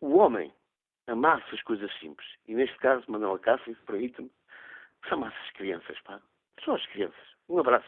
[0.00, 0.50] o homem
[1.06, 2.26] amasse as coisas simples.
[2.48, 4.30] E neste caso, Manuel Cássio, permite-me,
[5.06, 6.20] que amasse as crianças, pá.
[6.64, 7.14] São as crianças.
[7.48, 7.86] Um abraço.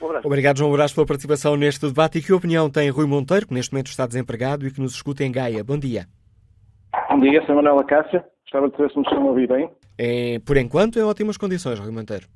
[0.00, 0.26] Um abraço.
[0.26, 2.18] Obrigado, João Brás, pela participação neste debate.
[2.18, 5.24] E que opinião tem Rui Monteiro, que neste momento está desempregado e que nos escuta
[5.24, 5.64] em Gaia?
[5.64, 6.06] Bom dia.
[7.08, 8.24] Bom dia, sou Manuel Acácia.
[8.42, 9.70] Gostava de saber se me estão a ouvir bem.
[9.98, 12.26] É, por enquanto, em ótimas condições, Rui Monteiro.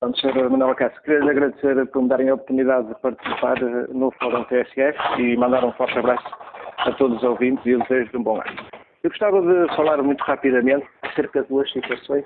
[0.00, 1.00] Vamos ser Manuel Acácia.
[1.00, 5.36] Queria lhe agradecer por me darem a oportunidade de participar eh, no Fórum TSF e
[5.36, 6.28] mandar um forte abraço
[6.76, 8.73] a todos os ouvintes e desejo um bom ano.
[9.04, 12.24] Eu gostava de falar muito rapidamente acerca de duas situações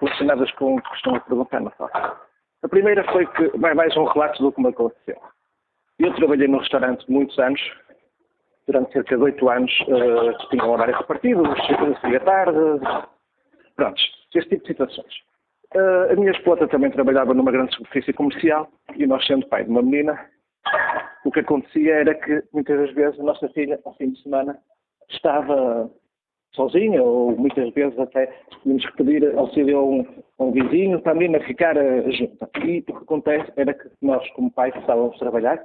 [0.00, 2.18] relacionadas com o que costumam perguntar na sala.
[2.62, 5.20] A primeira foi que, mais um relato do que me aconteceu.
[5.98, 7.60] Eu trabalhei num restaurante muitos anos,
[8.66, 11.42] durante cerca de oito anos, uh, tinha um horário repartido,
[12.00, 12.58] saía tarde,
[13.76, 14.00] pronto,
[14.34, 15.14] esse tipo de situações.
[15.74, 19.70] Uh, a minha esposa também trabalhava numa grande superfície comercial e nós, sendo pai de
[19.70, 20.18] uma menina,
[21.26, 24.58] o que acontecia era que muitas das vezes a nossa filha, ao fim de semana,
[25.10, 25.90] estava
[26.56, 30.06] sozinha, ou muitas vezes até tínhamos que pedir auxílio a um,
[30.38, 32.48] a um vizinho também a ficar uh, junto.
[32.64, 35.62] E o que acontece era que nós, como pais, estávamos a trabalhar,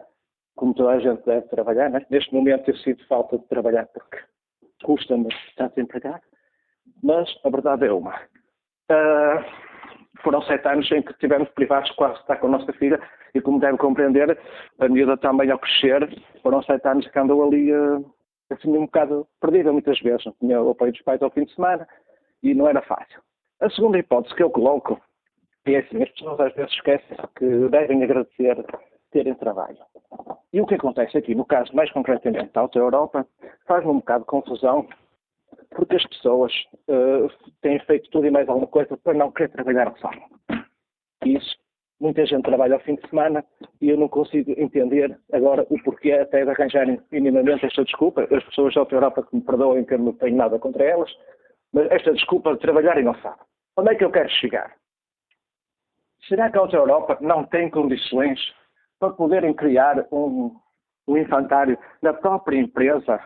[0.56, 2.06] como toda a gente deve trabalhar, né?
[2.12, 4.17] neste momento eu sinto falta de trabalhar porque
[4.84, 6.21] custa-me estar desempregado,
[7.01, 8.15] mas a verdade é uma.
[8.91, 9.71] Uh,
[10.21, 12.99] foram sete anos em que tivemos privados quase estar com a nossa filha
[13.34, 14.38] e como deve compreender,
[14.80, 18.06] a miúda também ao crescer, foram sete anos que andou ali uh,
[18.54, 21.54] assim um bocado perdida muitas vezes, não tinha o apoio dos pais ao fim de
[21.54, 21.88] semana
[22.44, 23.22] e não era fácil.
[23.60, 25.00] A segunda hipótese que eu coloco
[25.66, 28.66] é assim, as pessoas às vezes esquecem que devem agradecer
[29.12, 29.78] terem trabalho.
[30.52, 33.28] E o que acontece aqui, no caso mais concretamente da Alta Europa,
[33.68, 34.88] faz-me um bocado de confusão
[35.76, 36.52] porque as pessoas
[36.90, 37.30] uh,
[37.62, 40.24] têm feito tudo e mais alguma coisa para não querer trabalhar ao sábado.
[41.26, 41.56] Isso
[42.02, 43.46] muita gente trabalha ao fim de semana
[43.80, 48.24] e eu não consigo entender agora o porquê até de arranjarem minimamente esta desculpa.
[48.24, 51.12] As pessoas da Europa que me perdoem que eu não tenho nada contra elas,
[51.72, 53.38] mas esta desculpa de trabalharem não sabe.
[53.78, 54.74] Onde é que eu quero chegar?
[56.28, 58.40] Será que a Alta Europa não tem condições
[59.00, 60.56] para poderem criar um,
[61.08, 63.20] um infantário na própria empresa?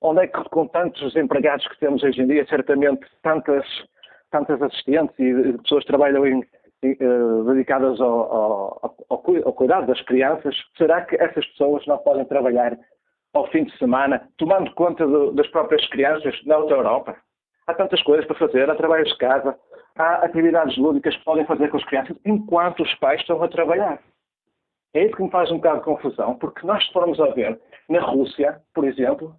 [0.00, 3.66] Onde é que, com tantos empregados que temos hoje em dia, certamente tantas,
[4.30, 6.42] tantas assistentes e pessoas que trabalham em
[6.82, 12.78] dedicadas ao, ao, ao, cuidado das crianças, será que essas pessoas não podem trabalhar
[13.34, 17.16] ao fim de semana, tomando conta do, das próprias crianças na outra Europa?
[17.66, 19.56] Há tantas coisas para fazer, há trabalhos de casa,
[19.96, 24.00] há atividades lúdicas que podem fazer com as crianças enquanto os pais estão a trabalhar.
[24.94, 28.00] É isso que me faz um bocado de confusão, porque nós formos a ver, na
[28.00, 29.36] Rússia, por exemplo,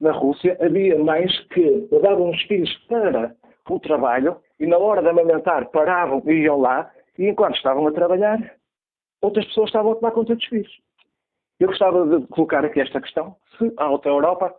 [0.00, 3.34] na Rússia havia mães que davam os filhos para
[3.70, 7.92] o trabalho e na hora de amamentar paravam e iam lá e enquanto estavam a
[7.92, 8.38] trabalhar,
[9.20, 10.72] outras pessoas estavam a tomar conta dos filhos.
[11.58, 13.34] Eu gostava de colocar aqui esta questão.
[13.58, 14.54] Se a Alta Europa,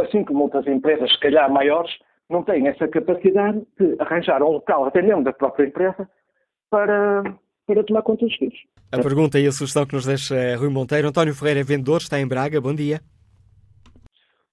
[0.00, 1.90] assim como outras empresas, se calhar maiores,
[2.30, 6.08] não têm essa capacidade de arranjar um local, até mesmo da própria empresa,
[6.70, 7.24] para,
[7.66, 8.58] para tomar conta dos filhos.
[8.92, 11.08] A pergunta e a sugestão que nos deixa é Rui Monteiro.
[11.08, 12.60] António Ferreira é vendedor, está em Braga.
[12.60, 13.00] Bom dia.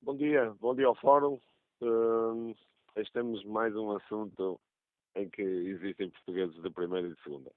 [0.02, 0.52] Bom dia.
[0.60, 1.38] Bom dia ao Fórum.
[1.80, 2.56] Uh,
[2.98, 4.58] Hoje temos mais um assunto
[5.16, 7.52] em que existem portugueses de primeira e de segunda.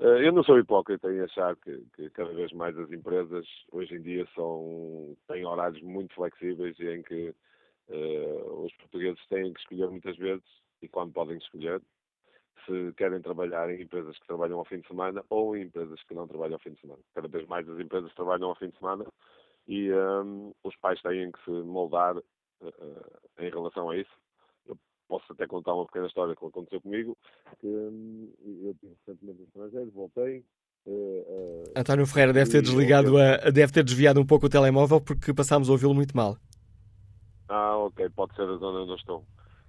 [0.00, 3.94] Eh, eu não sou hipócrita em achar que, que, cada vez mais as empresas hoje
[3.94, 7.34] em dia são, têm horários muito flexíveis e em que
[7.88, 10.44] uh, os portugueses têm que escolher muitas vezes
[10.82, 11.80] e quando podem escolher.
[12.66, 16.14] se querem trabalhar em empresas que trabalham ao fim de semana ou em empresas que
[16.14, 17.02] não trabalham ao fim de semana.
[17.14, 19.04] Cada vez mais as empresas trabalham ao fim de semana
[19.68, 22.24] e um, os pais têm que se moldar uh,
[23.38, 24.23] em relação a isso.
[25.08, 27.16] Posso até contar uma pequena história que aconteceu comigo,
[27.60, 28.32] que um,
[28.64, 30.44] eu estive recentemente no estrangeiro, voltei,
[30.86, 35.00] Uh, uh, António Ferreira deve ter desligado, a, deve ter desviado um pouco o telemóvel
[35.00, 36.36] porque passámos a ouvi-lo muito mal.
[37.48, 39.24] Ah, ok, pode ser a zona onde eu estou.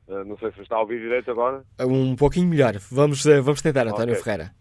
[0.07, 1.63] Uh, não sei se está a ouvir direito agora.
[1.79, 2.73] Um pouquinho melhor.
[2.91, 4.23] Vamos, vamos tentar, António okay.
[4.23, 4.51] Ferreira.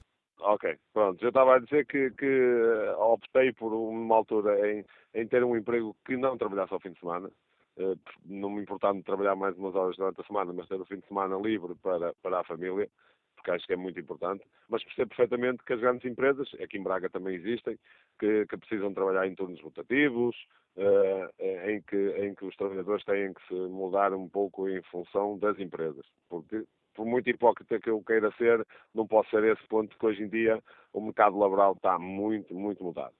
[0.40, 1.24] Ok, pronto.
[1.24, 4.84] Eu estava a dizer que, que optei por uma altura em,
[5.14, 7.30] em ter um emprego que não trabalhasse ao fim de semana.
[7.76, 10.84] Uh, não me importava de trabalhar mais umas horas durante a semana, mas ter o
[10.84, 12.88] fim de semana livre para, para a família,
[13.34, 14.44] porque acho que é muito importante.
[14.68, 17.78] Mas percebo perfeitamente que as grandes empresas, aqui em Braga também existem,
[18.18, 20.36] que, que precisam trabalhar em turnos rotativos,
[20.76, 25.38] uh, em, que, em que os trabalhadores têm que se mudar um pouco em função
[25.38, 26.06] das empresas.
[26.28, 30.22] Porque, por muito hipócrita que eu queira ser, não posso ser esse ponto que hoje
[30.22, 33.14] em dia o mercado laboral está muito, muito mudado.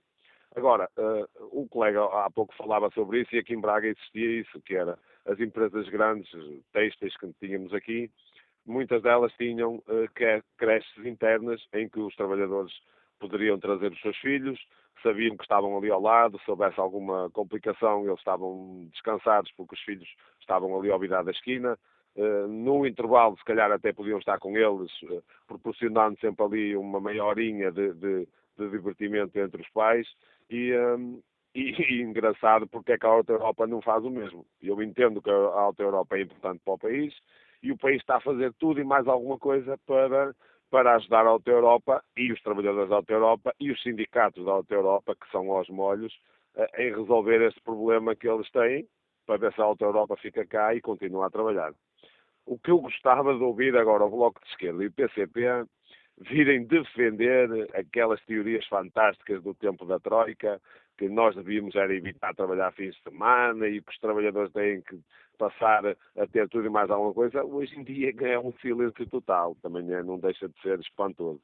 [0.55, 4.61] Agora, uh, o colega há pouco falava sobre isso e aqui em Braga existia isso,
[4.63, 6.31] que era as empresas grandes,
[6.73, 8.11] têxteis que tínhamos aqui,
[8.67, 12.73] muitas delas tinham uh, creches internas em que os trabalhadores
[13.19, 14.59] poderiam trazer os seus filhos,
[15.03, 19.81] sabiam que estavam ali ao lado, se houvesse alguma complicação, eles estavam descansados porque os
[19.81, 20.09] filhos
[20.41, 21.79] estavam ali ao virar da esquina.
[22.17, 27.01] Uh, no intervalo, se calhar até podiam estar com eles, uh, proporcionando sempre ali uma
[27.01, 30.07] meia horinha de, de, de divertimento entre os pais.
[30.51, 31.23] E, um,
[31.55, 34.47] e, e, engraçado porque é que a Alta Europa não faz o mesmo.
[34.63, 37.15] Eu entendo que a Alta Europa é importante para o país
[37.63, 40.35] e o país está a fazer tudo e mais alguma coisa para
[40.71, 44.51] para ajudar a Alta Europa e os trabalhadores da Alta Europa e os sindicatos da
[44.51, 46.13] Alta Europa, que são aos molhos,
[46.57, 48.85] eh, em resolver este problema que eles têm,
[49.25, 51.73] para ver se a Alta Europa fica cá e continua a trabalhar.
[52.45, 55.47] O que eu gostava de ouvir agora o Bloco de Esquerda e o PCP
[56.19, 60.61] virem defender aquelas teorias fantásticas do tempo da Troika,
[60.97, 65.01] que nós devíamos era evitar trabalhar fins de semana e que os trabalhadores têm que
[65.37, 69.57] passar a ter tudo e mais alguma coisa, hoje em dia é um silêncio total,
[69.61, 71.41] também é, não deixa de ser espantoso.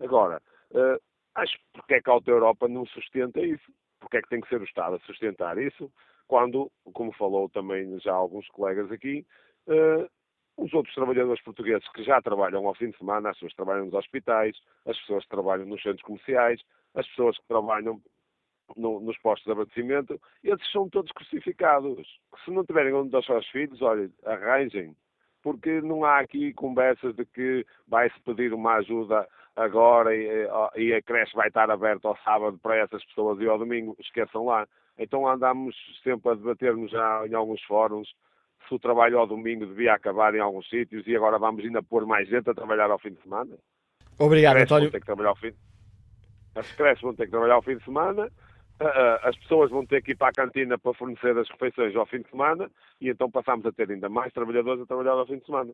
[0.00, 0.40] Agora,
[0.70, 1.00] uh,
[1.34, 3.70] acho porque é que a Alta Europa não sustenta isso?
[4.00, 5.92] Porque é que tem que ser o Estado a sustentar isso?
[6.26, 9.26] Quando, como falou também já alguns colegas aqui,
[9.66, 10.08] uh,
[10.58, 13.94] os outros trabalhadores portugueses que já trabalham ao fim de semana, as pessoas trabalham nos
[13.94, 16.60] hospitais, as pessoas que trabalham nos centros comerciais,
[16.94, 18.02] as pessoas que trabalham
[18.76, 22.06] no, nos postos de abastecimento, esses são todos crucificados.
[22.44, 24.96] Se não tiverem onde dar aos filhos, olha, arranjem,
[25.42, 31.02] porque não há aqui conversas de que vai-se pedir uma ajuda agora e, e, a
[31.02, 34.66] creche vai estar aberta ao sábado para essas pessoas e ao domingo, esqueçam lá.
[34.98, 36.92] Então andamos sempre a debater-nos
[37.28, 38.12] em alguns fóruns
[38.68, 42.06] se o trabalho ao domingo devia acabar em alguns sítios e agora vamos ainda pôr
[42.06, 43.56] mais gente a trabalhar ao fim de semana.
[44.18, 44.90] Obrigado, António.
[44.90, 45.52] Ter que trabalhar ao fim...
[46.54, 48.28] As creches vão ter que trabalhar ao fim de semana,
[49.22, 52.20] as pessoas vão ter que ir para a cantina para fornecer as refeições ao fim
[52.20, 52.68] de semana
[53.00, 55.72] e então passamos a ter ainda mais trabalhadores a trabalhar ao fim de semana.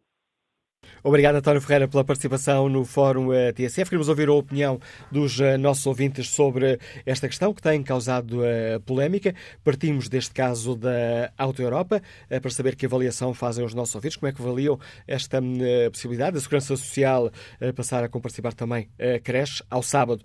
[1.03, 3.91] Obrigado, António Ferreira, pela participação no Fórum eh, TSF.
[3.91, 4.81] Queremos ouvir a opinião
[5.11, 9.35] dos eh, nossos ouvintes sobre esta questão que tem causado uh, polémica.
[9.63, 14.29] Partimos deste caso da Auto Europa para saber que avaliação fazem os nossos ouvintes, como
[14.29, 15.41] é que avaliam esta
[15.91, 17.31] possibilidade da Segurança Social
[17.75, 20.23] passar a participar também a creche ao sábado,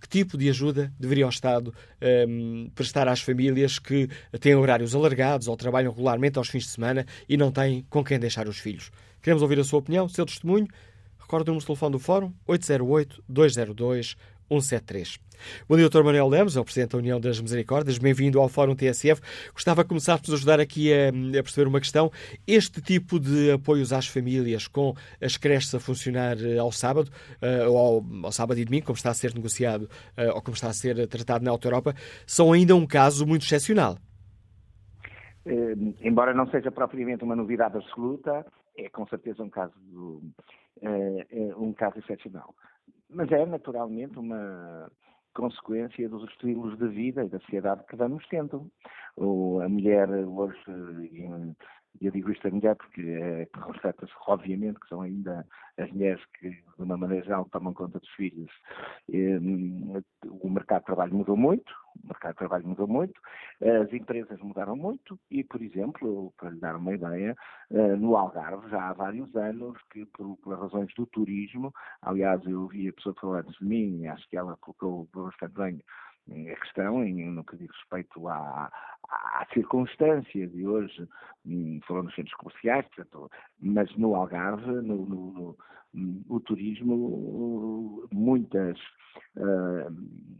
[0.00, 1.74] Que tipo de ajuda deveria o Estado
[2.28, 4.10] um, prestar às famílias que
[4.40, 8.18] têm horários alargados ou trabalham regularmente aos fins de semana e não têm com quem
[8.18, 8.90] deixar os filhos?
[9.22, 10.68] Queremos ouvir a sua opinião, seu testemunho.
[11.26, 14.16] Recorde o número de telefone do Fórum 808-202-173.
[14.48, 15.18] 173.
[15.68, 16.04] Bom dia, Dr.
[16.04, 17.98] Manuel Lemos, é o Presidente da União das Misericórdias.
[17.98, 19.20] Bem-vindo ao Fórum TSF.
[19.52, 22.12] Gostava de começar por nos ajudar aqui a, a, perceber uma questão.
[22.46, 27.10] Este tipo de apoios às famílias, com as creches a funcionar eh, ao sábado,
[27.42, 29.82] uh, ou ao, ao, sábado e domingo, como está a ser negociado,
[30.16, 31.92] uh, ou como está a ser tratado na Alta Europa,
[32.24, 33.98] são ainda um caso muito excepcional.
[36.00, 38.46] Embora não seja propriamente uma novidade absoluta,
[38.76, 39.72] é com certeza um caso,
[41.56, 42.54] um caso excepcional
[43.08, 44.90] mas é naturalmente uma
[45.34, 48.70] consequência dos estilos de vida e da sociedade que vamos tendo.
[49.62, 50.56] A mulher hoje
[52.00, 55.46] E eu digo isto a mulher porque é, constata-se, obviamente, que são ainda
[55.78, 58.50] as mulheres que, de uma maneira geral, tomam conta dos filhos.
[59.08, 59.36] E,
[60.24, 61.72] o mercado de trabalho mudou muito,
[62.04, 63.20] o mercado de trabalho mudou muito,
[63.82, 67.36] as empresas mudaram muito e, por exemplo, para lhe dar uma ideia,
[67.70, 71.72] eh, no Algarve já há vários anos que, por, pelas razões do turismo,
[72.02, 75.80] aliás, eu ouvi a pessoa falar de mim acho que ela colocou bastante bem
[76.28, 78.70] a questão, no que diz respeito à,
[79.08, 81.08] à circunstância de hoje,
[81.46, 85.56] hum, falando nos centros comerciais, portanto, mas no Algarve, no, no, no
[86.28, 88.78] o turismo, muitas,
[89.36, 89.90] uh,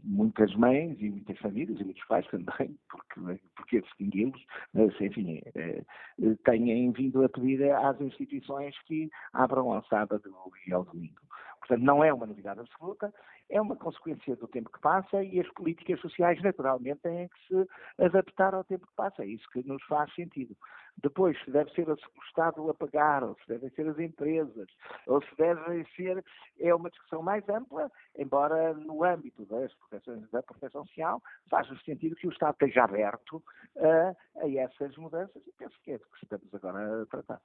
[0.03, 6.35] muitas mães e muitas famílias e muitos pais também, porque, porque distingui-los, mas enfim, uh,
[6.43, 10.31] têm vindo a pedir às instituições que abram ao sábado
[10.67, 11.21] e ao domingo.
[11.59, 13.13] Portanto, não é uma novidade absoluta,
[13.49, 17.69] é uma consequência do tempo que passa e as políticas sociais, naturalmente, têm que se
[17.97, 19.23] adaptar ao tempo que passa.
[19.23, 20.55] É isso que nos faz sentido.
[21.01, 24.67] Depois, se deve ser o Estado a pagar, ou se devem ser as empresas,
[25.05, 26.23] ou se deve ser.
[26.59, 32.15] É uma discussão mais ampla, embora no âmbito das proteções, da proteção social faz sentido
[32.15, 33.43] que o Estado esteja aberto
[33.77, 37.41] a, a essas mudanças e penso que é do que estamos agora a tratar.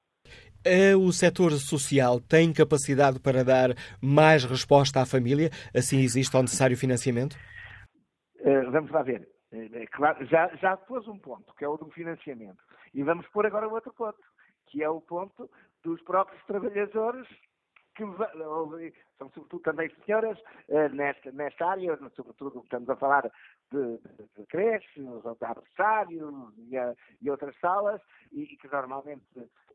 [0.64, 5.50] É, o setor social tem capacidade para dar mais resposta à família?
[5.74, 7.36] Assim existe o necessário financiamento?
[8.40, 9.28] Uh, vamos lá ver.
[9.52, 12.62] É, claro, já, já pôs um ponto, que é o do financiamento.
[12.94, 14.18] E vamos pôr agora o outro ponto,
[14.66, 15.50] que é o ponto
[15.84, 17.28] dos próprios trabalhadores
[17.94, 18.04] que
[19.18, 20.38] são sobretudo também senhoras
[20.92, 23.30] nesta, nesta área, sobretudo estamos a falar
[23.72, 23.98] de,
[24.36, 26.76] de, creches, de adversários e,
[27.22, 28.00] e, outras salas,
[28.30, 29.24] e, e, que normalmente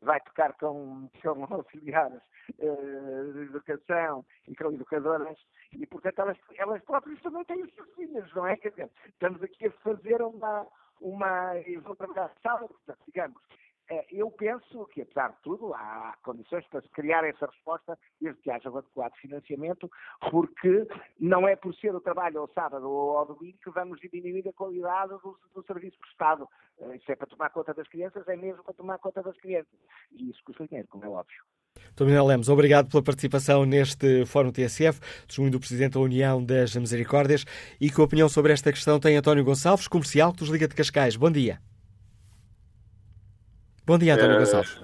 [0.00, 2.22] vai tocar com, com auxiliares
[2.58, 5.38] uh, de educação e com educadoras,
[5.72, 8.56] e portanto elas, elas próprias também têm os seus filhos, não é?
[8.56, 10.66] Quer dizer, estamos aqui a fazer uma,
[11.00, 12.32] uma, vou trabalhar
[13.06, 13.40] digamos,
[14.10, 18.50] eu penso que, apesar de tudo, há condições para se criar essa resposta desde que
[18.50, 19.90] haja um adequado financiamento,
[20.30, 20.86] porque
[21.18, 24.52] não é por ser o trabalho ao sábado ou ao domingo que vamos diminuir a
[24.52, 26.48] qualidade do, do serviço prestado.
[26.80, 29.78] É, isso é para tomar conta das crianças, é mesmo para tomar conta das crianças.
[30.12, 31.42] E isso custa dinheiro, como é óbvio.
[31.96, 37.44] Tomino Lemos, obrigado pela participação neste Fórum TSF, testemunho do Presidente da União das Misericórdias,
[37.80, 41.16] e que opinião sobre esta questão tem António Gonçalves, comercial, que nos liga de Cascais.
[41.16, 41.67] Bom dia.
[43.88, 44.74] Bom dia, António uh, Gonçalves.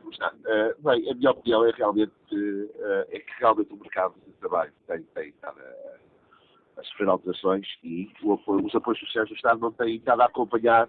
[0.00, 0.28] Como está?
[0.28, 4.72] Uh, bem, a minha opinião é realmente uh, é que realmente o mercado de trabalho
[4.86, 9.72] tem, tem estado a, a sofrer alterações e apoio, os apoios sociais do Estado não
[9.72, 10.88] têm estado a acompanhar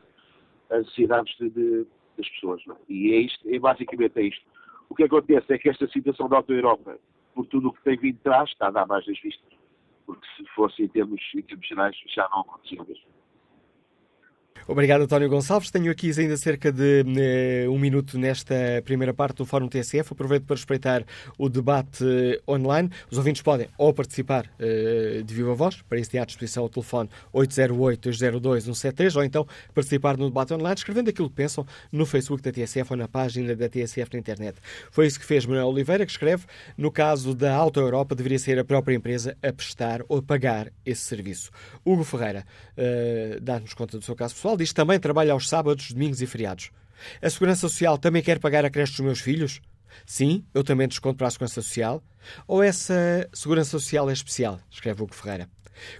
[0.69, 2.63] as necessidades de, de, das pessoas.
[2.67, 2.75] Não?
[2.75, 2.77] É?
[2.87, 4.45] E é, isto, é basicamente é isto.
[4.87, 6.99] O que acontece é que esta situação da Auto-Europa,
[7.33, 9.51] por tudo o que tem vindo de trás, está a dar mais das vistas.
[10.05, 13.05] Porque se fosse em termos, em termos gerais, já não acontecia mesmo.
[14.67, 15.69] Obrigado, António Gonçalves.
[15.69, 17.03] Tenho aqui ainda cerca de
[17.67, 20.11] uh, um minuto nesta primeira parte do Fórum TSF.
[20.11, 21.05] Aproveito para respeitar
[21.37, 22.89] o debate uh, online.
[23.11, 26.69] Os ouvintes podem ou participar uh, de viva voz, para isso tem à disposição o
[26.69, 32.51] telefone 808-202-173, ou então participar no debate online, escrevendo aquilo que pensam no Facebook da
[32.51, 34.57] TSF ou na página da TSF na internet.
[34.89, 36.43] Foi isso que fez Manuel Oliveira, que escreve:
[36.75, 40.71] no caso da Auto Europa, deveria ser a própria empresa a prestar ou a pagar
[40.83, 41.51] esse serviço.
[41.85, 42.43] Hugo Ferreira
[43.43, 46.71] dá-nos conta do seu caso pessoal diz que também trabalha aos sábados, domingos e feriados.
[47.21, 49.61] A Segurança Social também quer pagar a creche dos meus filhos?
[50.05, 52.03] Sim, eu também desconto para a Segurança Social.
[52.47, 54.59] Ou essa Segurança Social é especial?
[54.69, 55.49] Escreve Hugo Ferreira.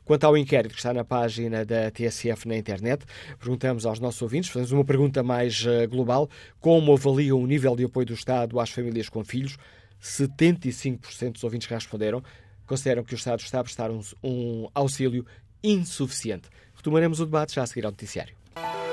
[0.03, 3.05] Quanto ao inquérito que está na página da TSF na internet,
[3.37, 6.29] perguntamos aos nossos ouvintes, fazemos uma pergunta mais uh, global:
[6.59, 9.57] como avaliam o nível de apoio do Estado às famílias com filhos?
[10.01, 12.23] 75% dos ouvintes que responderam
[12.65, 15.25] consideram que o Estado está a prestar um, um auxílio
[15.63, 16.49] insuficiente.
[16.75, 18.44] Retomaremos o debate já a seguir ao noticiário.
[18.55, 18.84] Thank you.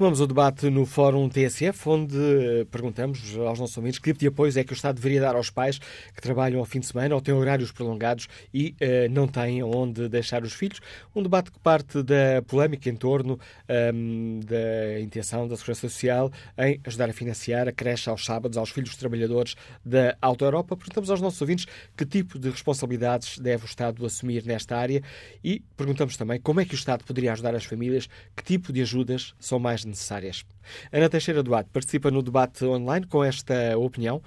[0.00, 4.28] Retomamos o debate no Fórum TSF, onde eh, perguntamos aos nossos ouvintes que tipo de
[4.28, 7.14] apoios é que o Estado deveria dar aos pais que trabalham ao fim de semana
[7.14, 10.80] ou têm horários prolongados e uh, não têm onde deixar os filhos.
[11.14, 13.38] Um debate que parte da polémica em torno um,
[13.68, 18.70] ehm, da intenção da Segurança Social em ajudar a financiar a creche aos sábados aos
[18.70, 20.78] filhos trabalhadores da Auto Europa.
[20.78, 25.02] Perguntamos aos nossos ouvintes que tipo de responsabilidades deve o Estado assumir nesta área
[25.44, 28.80] e perguntamos também como é que o Estado poderia ajudar as famílias, que tipo de
[28.80, 30.44] ajudas são mais necessárias.
[30.90, 34.22] Ana Teixeira Duarte participa no debate online com esta opinião.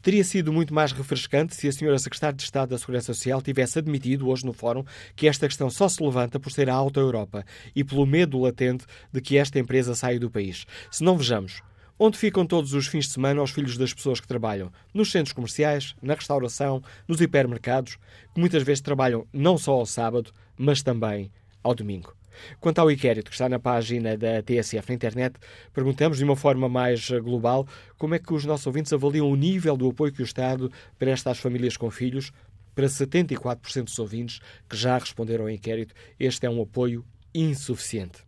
[0.00, 3.78] Teria sido muito mais refrescante se a senhora Secretária de Estado da Segurança Social tivesse
[3.78, 4.84] admitido hoje no Fórum
[5.16, 7.44] que esta questão só se levanta por ser a Alta Europa
[7.74, 10.64] e pelo medo latente de que esta empresa saia do país.
[10.90, 11.60] Se não vejamos,
[11.98, 14.70] Onde ficam todos os fins de semana os filhos das pessoas que trabalham?
[14.92, 17.96] Nos centros comerciais, na restauração, nos hipermercados,
[18.34, 22.14] que muitas vezes trabalham não só ao sábado, mas também ao domingo.
[22.60, 25.36] Quanto ao inquérito que está na página da TSF na internet,
[25.72, 27.66] perguntamos de uma forma mais global
[27.98, 31.30] como é que os nossos ouvintes avaliam o nível do apoio que o Estado presta
[31.30, 32.32] às famílias com filhos.
[32.74, 38.26] Para 74% dos ouvintes que já responderam ao inquérito, este é um apoio insuficiente.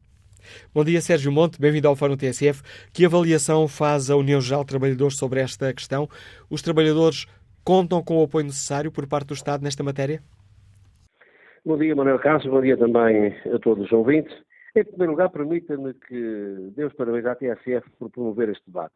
[0.73, 2.63] Bom dia, Sérgio Monte, bem-vindo ao Fórum TSF.
[2.93, 6.09] Que avaliação faz a União Geral de Trabalhadores sobre esta questão?
[6.49, 7.27] Os trabalhadores
[7.63, 10.23] contam com o apoio necessário por parte do Estado nesta matéria?
[11.69, 12.47] Bom dia, Manuel Carlos.
[12.47, 14.35] Bom dia também a todos os ouvintes.
[14.75, 18.95] Em primeiro lugar, permita-me que Deus parabéns à TSF por promover este debate.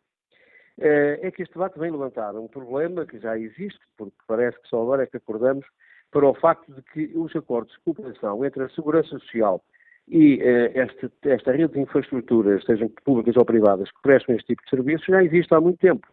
[0.81, 4.69] Eh, é que este debate vem levantar um problema que já existe, porque parece que
[4.69, 5.67] só agora é que acordamos,
[6.11, 9.63] para o facto de que os acordos de cooperação entre a Segurança Social
[10.09, 14.63] e eh, esta, esta rede de infraestruturas, sejam públicas ou privadas, que prestam este tipo
[14.65, 16.09] de serviços, já existe há muito tempo.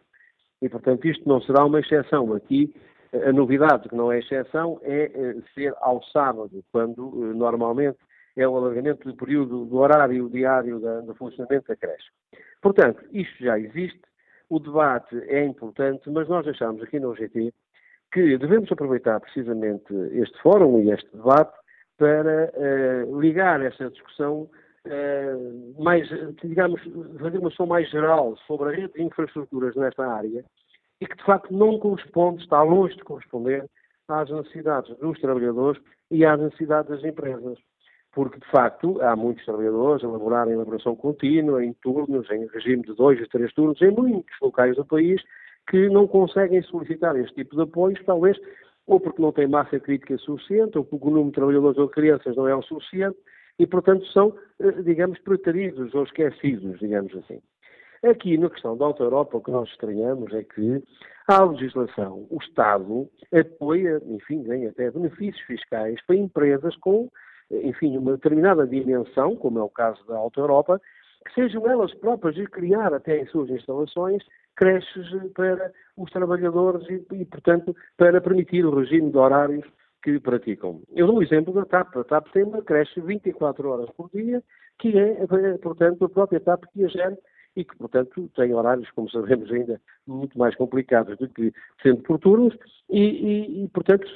[0.60, 2.34] E, portanto, isto não será uma exceção.
[2.34, 2.70] Aqui
[3.12, 7.98] a novidade, que não é exceção, é eh, ser ao sábado, quando eh, normalmente
[8.36, 12.08] é o alargamento do período do horário diário do funcionamento da creche.
[12.62, 14.00] Portanto, isto já existe,
[14.48, 17.52] o debate é importante, mas nós achamos aqui no GT
[18.12, 21.56] que devemos aproveitar precisamente este fórum e este debate
[21.96, 24.48] para uh, ligar esta discussão
[24.86, 26.08] uh, mais,
[26.42, 26.80] digamos,
[27.20, 30.44] fazer uma discussão mais geral sobre a rede de infraestruturas nesta área
[31.00, 33.64] e que de facto não corresponde, está longe de corresponder
[34.08, 35.80] às necessidades dos trabalhadores
[36.10, 37.58] e às necessidades das empresas.
[38.12, 42.82] Porque, de facto, há muitos trabalhadores a elaborar em elaboração contínua, em turnos, em regime
[42.82, 45.22] de dois ou três turnos, em muitos locais do país,
[45.68, 48.36] que não conseguem solicitar este tipo de apoios, talvez
[48.86, 52.34] ou porque não têm massa crítica suficiente, ou porque o número de trabalhadores ou crianças
[52.34, 53.16] não é o suficiente,
[53.56, 57.40] e, portanto, são, eh, digamos, preteridos ou esquecidos, digamos assim.
[58.02, 60.82] Aqui, na questão da Alta Europa, o que nós estranhamos é que
[61.28, 67.10] a legislação, o Estado apoia, enfim, ganha até benefícios fiscais para empresas com,
[67.50, 70.80] enfim, uma determinada dimensão, como é o caso da Alta Europa,
[71.26, 74.24] que sejam elas próprias a criar até em suas instalações
[74.56, 79.66] creches para os trabalhadores e, e, portanto, para permitir o regime de horários
[80.02, 80.80] que praticam.
[80.94, 81.96] Eu dou o exemplo da TAP.
[81.98, 84.42] A TAP tem uma creche 24 horas por dia,
[84.78, 85.26] que é,
[85.58, 87.18] portanto, a própria TAP que a gera
[87.56, 92.18] e que, portanto, tem horários, como sabemos ainda, muito mais complicados do que sendo por
[92.18, 92.56] turnos
[92.88, 94.06] e, e, e portanto,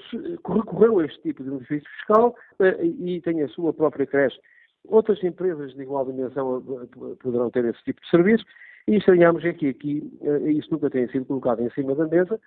[0.46, 4.38] recorreu a este tipo de benefício fiscal eh, e tem a sua própria creche.
[4.86, 8.44] Outras empresas de igual dimensão eh, poderão ter esse tipo de serviço
[8.86, 12.40] e estranhamos é que aqui eh, isso nunca tem sido colocado em cima da mesa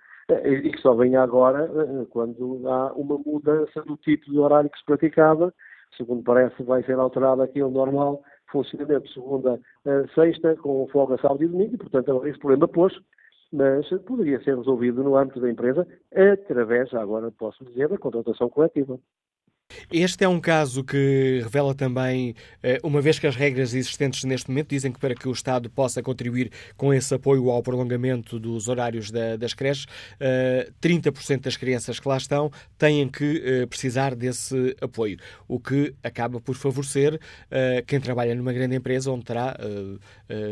[0.44, 1.70] e que só vem agora
[2.10, 5.54] quando há uma mudança do tipo de horário que se praticava,
[5.96, 11.48] segundo parece vai ser alterado aquele normal funcionamento segunda a sexta, com folga sábado e
[11.48, 12.92] domingo, e, portanto, esse problema pôs,
[13.52, 18.98] mas poderia ser resolvido no âmbito da empresa através, agora posso dizer, da contratação coletiva.
[19.90, 24.50] Este é um caso que revela também, eh, uma vez que as regras existentes neste
[24.50, 28.68] momento dizem que para que o Estado possa contribuir com esse apoio ao prolongamento dos
[28.68, 29.86] horários das creches,
[30.80, 35.94] 30% eh, das crianças que lá estão têm que eh, precisar desse apoio, o que
[36.02, 37.18] acaba por favorecer
[37.86, 39.56] quem trabalha numa grande empresa onde terá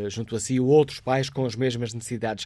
[0.09, 2.45] junto a si outros pais com as mesmas necessidades.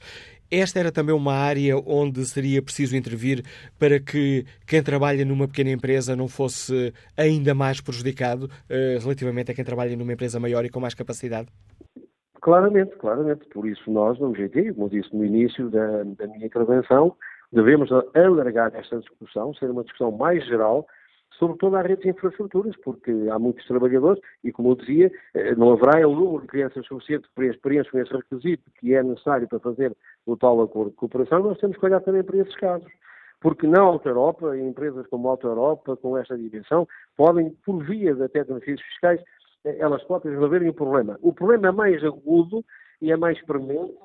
[0.52, 3.42] Esta era também uma área onde seria preciso intervir
[3.80, 9.56] para que quem trabalha numa pequena empresa não fosse ainda mais prejudicado uh, relativamente a
[9.56, 11.48] quem trabalha numa empresa maior e com mais capacidade?
[12.42, 13.48] Claramente, claramente.
[13.48, 17.16] Por isso nós, no GT, como disse no início da, da minha intervenção,
[17.50, 20.86] devemos alargar esta discussão, ser uma discussão mais geral,
[21.42, 25.56] sobre toda a rede de infraestruturas, porque há muitos trabalhadores e, como eu dizia, eh,
[25.56, 29.60] não haverá o número de crianças suficiente para preencher esse requisito que é necessário para
[29.60, 32.88] fazer o tal acordo de cooperação, nós temos que olhar também para esses casos.
[33.40, 36.88] Porque na Alta Europa, empresas como a Alta Europa, com esta dimensão,
[37.18, 39.20] podem, por via de até benefícios fiscais,
[39.66, 41.18] eh, elas próprias resolverem o problema.
[41.24, 42.64] O problema é mais agudo
[43.02, 43.96] e é mais premente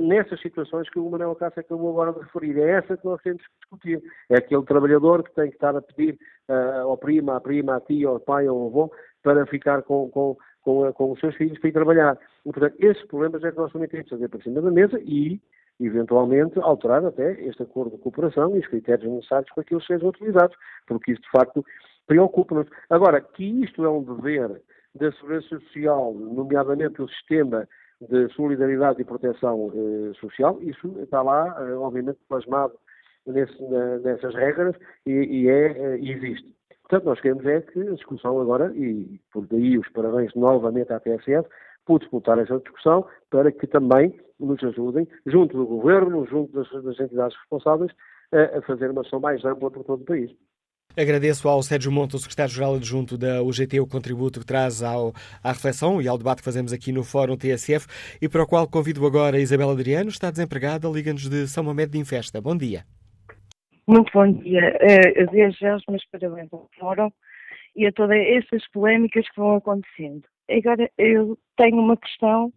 [0.00, 2.58] nessas situações que o Manuel Cássio acabou agora de referir.
[2.58, 4.02] É essa que nós temos que discutir.
[4.30, 6.18] É aquele trabalhador que tem que estar a pedir
[6.48, 8.90] uh, ao prima, à prima, à tia, ao pai, ao avô,
[9.22, 12.18] para ficar com, com, com, com, os seus filhos para ir trabalhar.
[12.46, 14.98] E, portanto, esses problemas é que nós também temos que fazer para cima da mesa
[15.00, 15.40] e,
[15.78, 20.08] eventualmente, alterar até este acordo de cooperação e os critérios necessários para que eles sejam
[20.08, 20.56] utilizados,
[20.86, 21.64] porque isso, de facto,
[22.06, 22.66] preocupa-nos.
[22.88, 24.62] Agora, que isto é um dever
[24.94, 27.68] da Segurança Social, nomeadamente o sistema
[28.00, 30.58] de solidariedade e proteção eh, social.
[30.62, 32.74] Isso está lá, eh, obviamente, plasmado
[33.26, 33.60] nesse,
[34.02, 36.48] nessas regras e, e é, eh, existe.
[36.82, 41.00] Portanto, nós queremos é que a discussão agora, e por daí os parabéns novamente à
[41.00, 41.48] TSF,
[41.84, 46.98] por disputar essa discussão para que também nos ajudem, junto do Governo, junto das, das
[47.00, 47.92] entidades responsáveis,
[48.32, 50.30] a, a fazer uma ação mais ampla por todo o país.
[50.96, 55.12] Agradeço ao Sérgio Monte, o secretário-geral adjunto da UGT, o contributo que traz ao,
[55.42, 57.86] à reflexão e ao debate que fazemos aqui no Fórum TSF
[58.20, 61.92] e para o qual convido agora a Isabel Adriano, está desempregada, liga-nos de São Mamed
[61.92, 62.40] de Infesta.
[62.40, 62.84] Bom dia.
[63.86, 64.76] Muito bom dia.
[64.82, 67.10] Uh, desde já os meus parabéns ao Fórum
[67.76, 70.24] e a todas essas polémicas que vão acontecendo.
[70.50, 72.52] Agora, eu tenho uma questão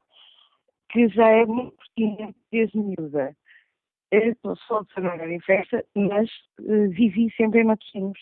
[0.91, 3.36] que já é muito pertinente desde miúda.
[4.68, 8.20] Sou de Samaria em Festa, mas uh, vivi sempre em Matosinhos.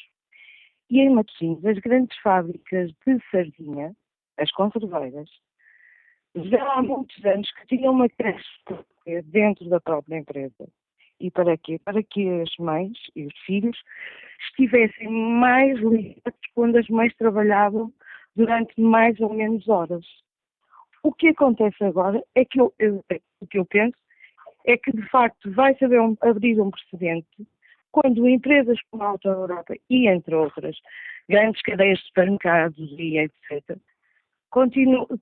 [0.90, 3.96] E em Matosinhos, as grandes fábricas de sardinha,
[4.38, 5.30] as conserveiras,
[6.36, 8.48] já há muitos anos que tinham uma creche
[9.26, 10.70] dentro da própria empresa.
[11.20, 11.80] E para quê?
[11.84, 13.78] Para que as mães e os filhos
[14.50, 17.92] estivessem mais ligados quando as mães trabalhavam
[18.36, 20.06] durante mais ou menos horas.
[21.02, 23.04] O que acontece agora é que eu, eu,
[23.42, 23.98] o que eu penso
[24.66, 27.48] é que, de facto, vai saber um, abrir um precedente
[27.92, 30.78] quando empresas como a Auto Europa e, entre outras,
[31.28, 33.78] grandes cadeias de supermercados e etc.,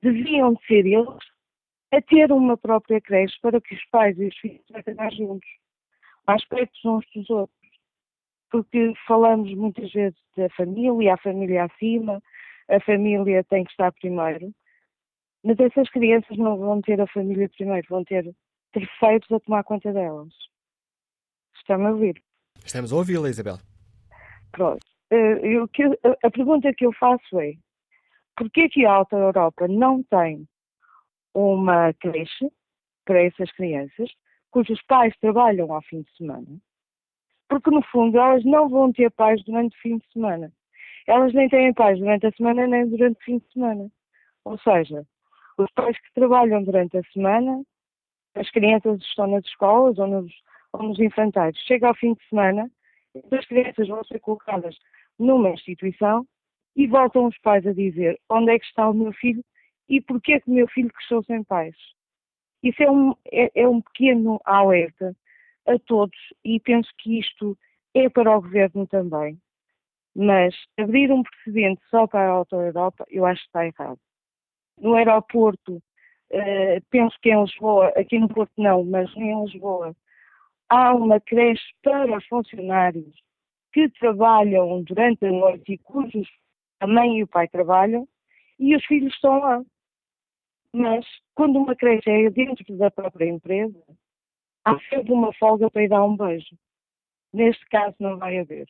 [0.01, 1.23] deviam ser eles
[1.91, 5.49] a ter uma própria creche para que os pais e os filhos trabalhem juntos,
[6.25, 7.57] mais perto uns dos outros.
[8.49, 12.21] Porque falamos muitas vezes da família, a família acima,
[12.69, 14.53] a família tem que estar primeiro,
[15.43, 18.33] mas essas crianças não vão ter a família primeiro, vão ter
[18.79, 20.33] terceiros a tomar conta delas.
[21.55, 22.21] Estão a ouvir?
[22.63, 23.57] Estamos a ouvi-la, Isabel.
[24.51, 24.85] Pronto.
[25.11, 25.69] Eh, eu,
[26.23, 27.53] a pergunta que eu faço é:
[28.35, 30.47] porquê que a Alta Europa não tem
[31.33, 32.49] uma creche
[33.05, 34.09] para essas crianças,
[34.51, 36.47] cujos pais trabalham ao fim de semana?
[37.49, 40.51] Porque, no fundo, elas não vão ter pais durante o fim de semana.
[41.07, 43.89] Elas nem têm pais durante a semana, nem durante o fim de semana.
[44.43, 45.05] Ou seja,
[45.57, 47.63] os pais que trabalham durante a semana
[48.39, 50.33] as crianças estão nas escolas ou nos,
[50.73, 51.61] ou nos infantários.
[51.63, 52.69] Chega ao fim de semana,
[53.31, 54.75] as crianças vão ser colocadas
[55.17, 56.25] numa instituição
[56.75, 59.43] e voltam os pais a dizer onde é que está o meu filho
[59.89, 61.75] e porquê que o meu filho cresceu sem pais.
[62.61, 65.15] Isso é um, é, é um pequeno alerta
[65.65, 67.57] a todos e penso que isto
[67.93, 69.39] é para o governo também.
[70.15, 73.99] Mas abrir um precedente só para a Auto Europa, eu acho que está errado.
[74.79, 75.81] No aeroporto
[76.31, 79.95] uh, penso que em Lisboa, aqui no Porto não, mas em Lisboa,
[80.69, 83.13] há uma creche para funcionários
[83.73, 86.27] que trabalham durante a noite e cujos
[86.79, 88.07] a mãe e o pai trabalham
[88.59, 89.61] e os filhos estão lá.
[90.73, 91.05] Mas
[91.35, 93.81] quando uma creche é dentro da própria empresa,
[94.65, 96.55] há sempre uma folga para ir dar um beijo.
[97.33, 98.67] Neste caso não vai haver.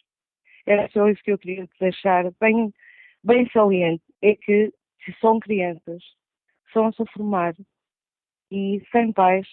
[0.66, 2.74] Era só isso que eu queria deixar bem,
[3.24, 6.04] bem saliente, é que se são crianças
[6.68, 7.56] estão-se a formar
[8.52, 9.48] e sem pais,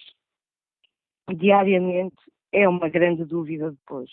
[1.35, 2.15] diariamente,
[2.51, 4.09] é uma grande dúvida depois.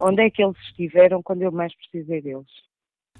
[0.00, 2.50] Onde é que eles estiveram quando eu mais precisei deles?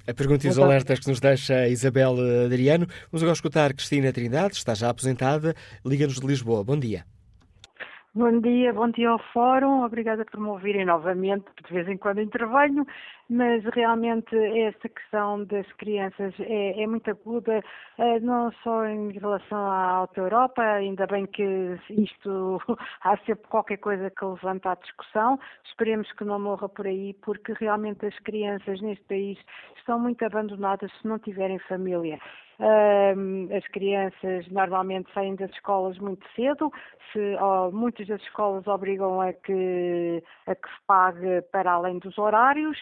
[0.07, 2.15] A pergunta e os alertas que nos deixa a Isabel
[2.47, 2.87] Adriano.
[3.11, 5.55] Vamos agora escutar Cristina Trindade, está já aposentada,
[5.85, 6.65] Liga-nos de Lisboa.
[6.65, 7.05] Bom dia.
[8.19, 9.85] Bom dia, bom dia ao Fórum.
[9.85, 12.85] Obrigada por me ouvirem novamente, de vez em quando intervenho,
[13.31, 17.63] mas realmente esta questão das crianças é, é muito aguda,
[17.97, 22.61] eh, não só em relação à Alta Europa, ainda bem que isto
[23.05, 25.39] há sempre qualquer coisa que levanta a discussão.
[25.65, 29.39] Esperemos que não morra por aí, porque realmente as crianças neste país
[29.77, 32.19] estão muito abandonadas se não tiverem família.
[32.59, 36.73] As crianças normalmente saem das escolas muito cedo,
[37.13, 37.37] se,
[37.73, 42.77] muitas das escolas obrigam a que, a que se pague para além dos horários,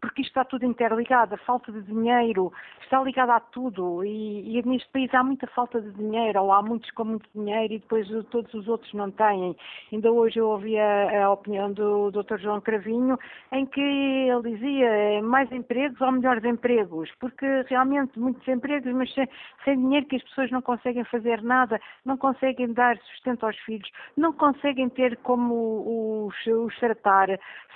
[0.00, 2.52] porque isto está tudo interligado, a falta de dinheiro
[2.82, 6.62] está ligada a tudo e, e, neste país há muita falta de dinheiro, ou há
[6.62, 9.56] muitos com muito dinheiro e depois todos os outros não têm.
[9.92, 12.38] Ainda hoje eu ouvi a, a opinião do Dr.
[12.38, 13.18] João Cravinho,
[13.52, 19.28] em que ele dizia mais empregos ou melhores empregos, porque realmente muitos empregos, mas sem,
[19.64, 23.90] sem dinheiro que as pessoas não conseguem fazer nada, não conseguem dar sustento aos filhos,
[24.16, 27.28] não conseguem ter como os, os tratar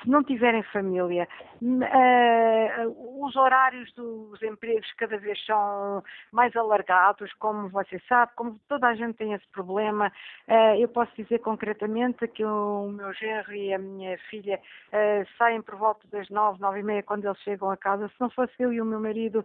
[0.03, 1.29] se não tiverem família.
[1.61, 6.03] Uh, os horários dos empregos cada vez são
[6.33, 10.13] mais alargados, como você sabe, como toda a gente tem esse problema.
[10.47, 14.61] Uh, eu posso dizer concretamente que o meu genro e a minha filha
[14.93, 18.09] uh, saem por volta das nove, nove e meia quando eles chegam a casa.
[18.09, 19.45] Se não fosse eu e o meu marido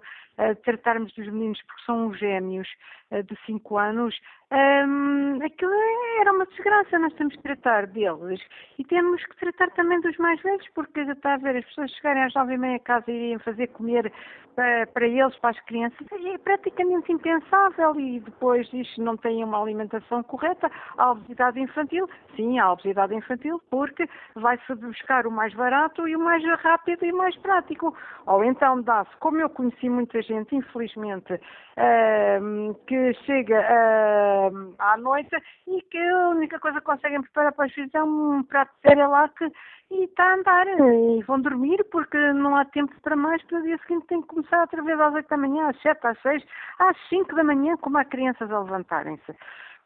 [0.63, 2.67] tratarmos dos meninos porque são gêmeos
[3.11, 4.15] uh, de 5 anos,
[4.53, 5.73] um, aquilo
[6.21, 6.99] era uma desgraça.
[6.99, 8.39] Nós temos que tratar deles
[8.77, 12.23] e temos que tratar também dos mais velhos, porque está a ver as pessoas chegarem
[12.23, 14.13] às nove e meia a casa e irem fazer comer
[14.55, 19.59] para, para eles, para as crianças, é praticamente impensável e depois isto não tem uma
[19.59, 20.71] alimentação correta.
[20.97, 26.19] A obesidade infantil, sim, a obesidade infantil, porque vai-se buscar o mais barato e o
[26.19, 27.95] mais rápido e mais prático.
[28.27, 35.35] Ou então dá-se, como eu conheci muita gente, infelizmente, uh, que chega uh, à noite
[35.67, 39.29] e que a única coisa que conseguem preparar para os filhos é um prato de
[39.37, 39.51] que
[39.91, 43.63] e está a andar e vão dormir porque não há tempo para mais para o
[43.63, 46.43] dia seguinte tem que começar outra vez às 8 da manhã, às 7, às 6,
[46.79, 49.35] às 5 da manhã, como há crianças a levantarem-se.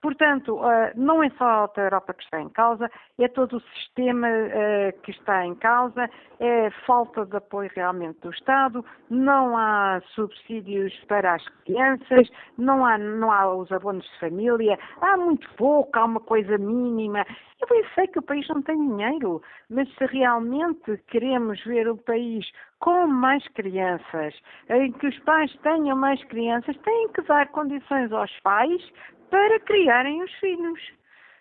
[0.01, 2.89] Portanto, eh, não é só a Europa que está em causa,
[3.19, 8.29] é todo o sistema eh, que está em causa, é falta de apoio realmente do
[8.29, 14.77] Estado, não há subsídios para as crianças, não há, não há os abonos de família,
[15.01, 17.25] há muito pouco, há uma coisa mínima.
[17.59, 21.97] Eu bem sei que o país não tem dinheiro, mas se realmente queremos ver o
[21.97, 22.45] país
[22.79, 24.35] com mais crianças,
[24.69, 28.93] em que os pais tenham mais crianças, têm que dar condições aos pais
[29.29, 30.79] para criarem os filhos.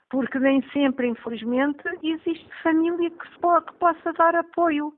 [0.09, 4.93] Porque nem sempre, infelizmente, existe família que, se que possa dar apoio.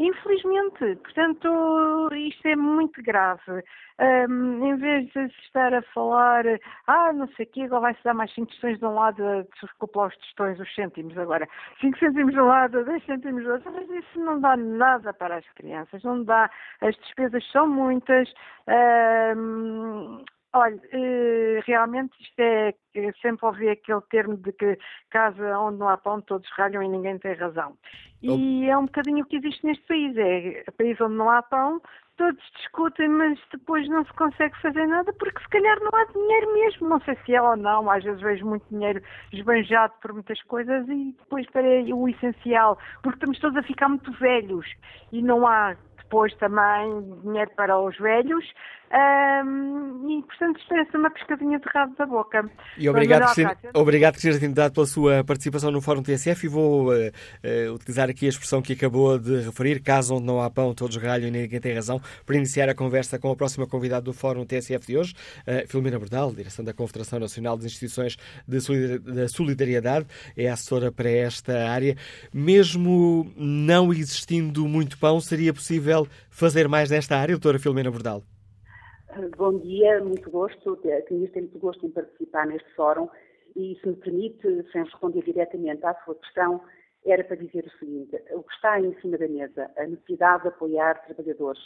[0.00, 3.62] Infelizmente, portanto, isto é muito grave.
[4.00, 6.44] Um, em vez de se estar a falar,
[6.86, 9.22] ah, não sei o quê, agora vai-se dar mais 5 tostões de um lado,
[9.60, 11.46] desculpa os tostões, os cêntimos agora,
[11.82, 15.36] 5 cêntimos de um lado, 10 cêntimos do outro, mas isso não dá nada para
[15.36, 16.50] as crianças, não dá,
[16.80, 18.32] as despesas são muitas,
[19.36, 22.74] um, Olha, eh, realmente isto é,
[23.22, 24.76] sempre ouvi aquele termo de que
[25.08, 27.76] casa onde não há pão todos ralham e ninguém tem razão.
[28.20, 31.80] E é um bocadinho o que existe neste país, é país onde não há pão,
[32.16, 36.52] todos discutem, mas depois não se consegue fazer nada porque se calhar não há dinheiro
[36.52, 40.42] mesmo, não sei se é ou não, às vezes vejo muito dinheiro esbanjado por muitas
[40.42, 44.66] coisas e depois para o essencial, porque estamos todos a ficar muito velhos
[45.12, 48.44] e não há depois também dinheiro para os velhos,
[48.92, 52.50] um, e, portanto, é uma pescadinha de rabo da boca.
[52.76, 56.92] E obrigado, Cristina, obrigado, Cristina Trindade, pela sua participação no Fórum TSF e vou uh,
[56.92, 60.96] uh, utilizar aqui a expressão que acabou de referir, caso onde não há pão, todos
[60.96, 64.44] galham e ninguém tem razão, para iniciar a conversa com a próxima convidada do Fórum
[64.44, 65.14] TSF de hoje,
[65.46, 68.16] uh, Filomena Bordal, direção da Confederação Nacional das Instituições
[68.48, 68.58] de
[69.28, 71.96] Solidariedade, é assessora para esta área.
[72.34, 78.24] Mesmo não existindo muito pão, seria possível fazer mais nesta área, doutora Filomena Bordal?
[79.36, 80.76] Bom dia, muito gosto.
[80.76, 83.08] Tenho muito gosto em participar neste fórum
[83.56, 86.62] e, se me permite, sem responder diretamente à sua questão,
[87.04, 90.48] era para dizer o seguinte: o que está em cima da mesa, a necessidade de
[90.50, 91.60] apoiar trabalhadores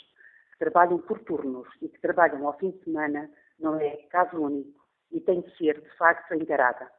[0.52, 4.82] que trabalham por turnos e que trabalham ao fim de semana, não é caso único
[5.12, 6.90] e tem de ser, de facto, encarada.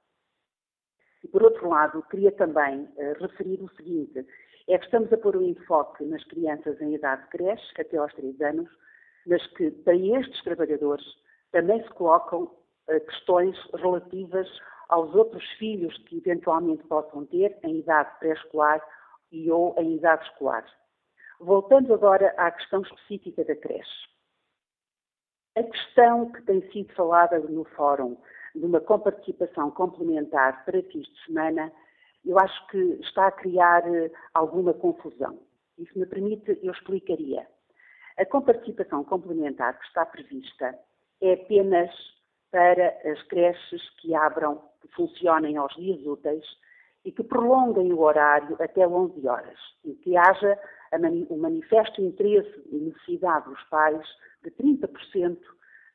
[1.24, 4.24] E, por outro lado, queria também uh, referir o seguinte:
[4.68, 8.14] é que estamos a pôr o enfoque nas crianças em idade de creche, até aos
[8.14, 8.70] 3 anos,
[9.26, 11.06] mas que para estes trabalhadores
[11.52, 14.48] também se colocam uh, questões relativas
[14.90, 18.82] aos outros filhos que eventualmente possam ter em idade pré-escolar
[19.32, 20.66] e ou em idade escolar.
[21.40, 24.08] Voltando agora à questão específica da creche.
[25.58, 28.18] A questão que tem sido falada no fórum
[28.54, 31.72] de uma comparticipação complementar para fins de semana,
[32.26, 35.40] eu acho que está a criar eh, alguma confusão.
[35.78, 37.48] Se me permite, eu explicaria.
[38.18, 40.78] A comparticipação complementar que está prevista
[41.22, 41.92] é apenas
[42.50, 46.46] para as creches que abram, que funcionem aos dias úteis
[47.04, 50.58] e que prolonguem o horário até 11 horas e que haja
[51.30, 54.08] o manifesto interesse e necessidade dos pais
[54.44, 55.38] de 30%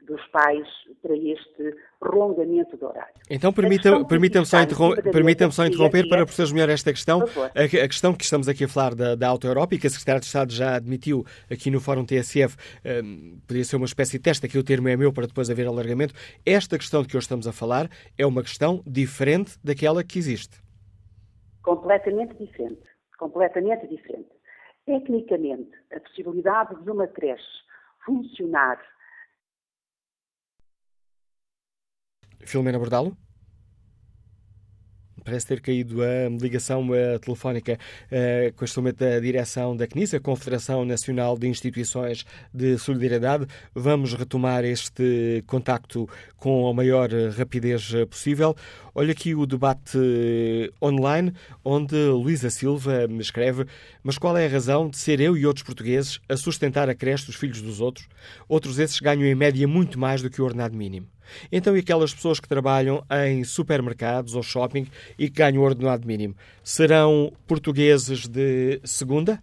[0.07, 0.66] dos pais
[1.03, 3.14] para este prolongamento do horário.
[3.28, 7.20] Então, permita-me permita só, interrom permita só interromper para perceber melhor esta questão.
[7.20, 9.90] A, a, questão que estamos aqui a falar da, da Auto Europa e que a
[9.90, 12.57] Secretária de Estado já admitiu aqui no Fórum TSF,
[13.05, 15.66] um, podia ser uma espécie de teste, aqui o termo é meu para depois haver
[15.66, 16.14] alargamento.
[16.44, 20.61] Esta questão de que hoje estamos a falar é uma questão diferente daquela que existe.
[21.62, 22.82] Completamente diferente.
[23.18, 24.28] Completamente diferente.
[24.86, 27.44] Tecnicamente, a possibilidade de uma creche
[28.05, 28.80] funcionar
[32.45, 33.16] Filomena Bordalo?
[35.24, 36.88] Parece ter caído a ligação
[37.20, 42.78] telefónica uh, com este momento da direção da CNIS, a Confederação Nacional de Instituições de
[42.78, 43.47] Solidariedade.
[43.74, 48.57] Vamos retomar este contacto com a maior rapidez possível.
[48.95, 49.99] Olha aqui o debate
[50.82, 51.32] online,
[51.62, 53.66] onde Luísa Silva me escreve:
[54.03, 57.26] Mas qual é a razão de ser eu e outros portugueses a sustentar a creche
[57.26, 58.09] dos filhos dos outros?
[58.49, 61.07] Outros esses ganham em média muito mais do que o ordenado mínimo.
[61.51, 64.87] Então, e aquelas pessoas que trabalham em supermercados ou shopping
[65.18, 66.35] e que ganham ordenado mínimo?
[66.62, 69.43] Serão portugueses de segunda?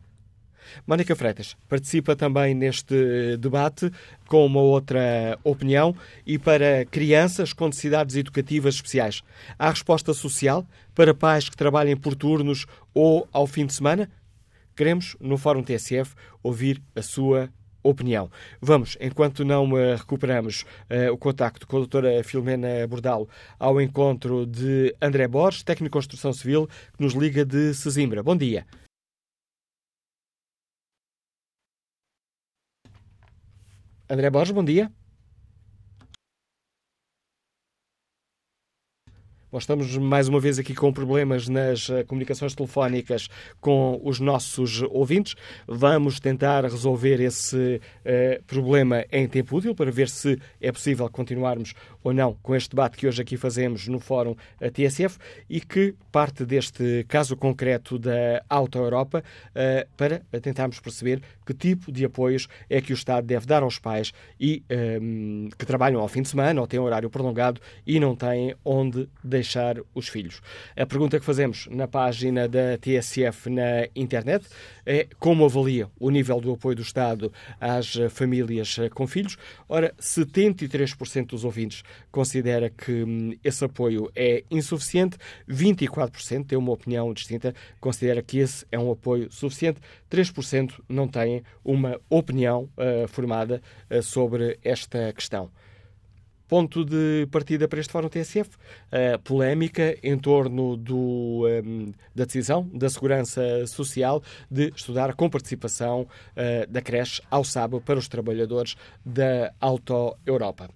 [0.86, 3.92] Mónica Freitas participa também neste debate
[4.28, 9.24] com uma outra opinião e para crianças com necessidades educativas especiais.
[9.58, 14.10] Há resposta social para pais que trabalhem por turnos ou ao fim de semana?
[14.76, 16.14] Queremos, no Fórum TSF,
[16.44, 17.50] ouvir a sua
[17.84, 18.30] opinião.
[18.62, 24.96] Vamos, enquanto não recuperamos uh, o contacto com a doutora Filomena Bordalo, ao encontro de
[25.02, 28.22] André Borges, técnico de construção civil, que nos liga de Sesimbra.
[28.24, 28.66] Bom dia.
[34.10, 34.92] André Borges, bom dia.
[39.50, 43.30] Nós estamos mais uma vez aqui com problemas nas eh, comunicações telefónicas
[43.62, 45.36] com os nossos ouvintes.
[45.66, 51.74] Vamos tentar resolver esse uh, problema em tempo útil para ver se é possível continuarmos
[52.04, 54.36] ou não com este debate que hoje aqui fazemos no Fórum
[54.74, 55.18] TSF
[55.50, 59.24] e que parte deste caso concreto da Auto Europa
[59.98, 64.14] para tentarmos perceber que tipo de apoios é que o Estado deve dar aos pais
[64.40, 64.64] e
[65.02, 69.10] um, que trabalham ao fim de semana ou têm horário prolongado e não têm onde
[69.24, 70.42] deixar deixar os filhos.
[70.76, 74.48] A pergunta que fazemos na página da TSF na internet
[74.86, 79.38] é como avalia o nível do apoio do Estado às famílias com filhos.
[79.70, 85.18] Ora, 73% dos ouvintes considera que hum, esse apoio é insuficiente,
[85.48, 89.80] 24% tem uma opinião distinta, considera que esse é um apoio suficiente,
[90.10, 93.62] 3% não têm uma opinião uh, formada
[93.92, 95.52] uh, sobre esta questão
[96.48, 98.50] ponto de partida para este Fórum TSF,
[98.92, 106.02] a polémica em torno do, um, da decisão da Segurança Social de estudar com participação
[106.02, 108.76] uh, da creche ao sábado para os trabalhadores
[109.06, 110.70] da Auto Europa.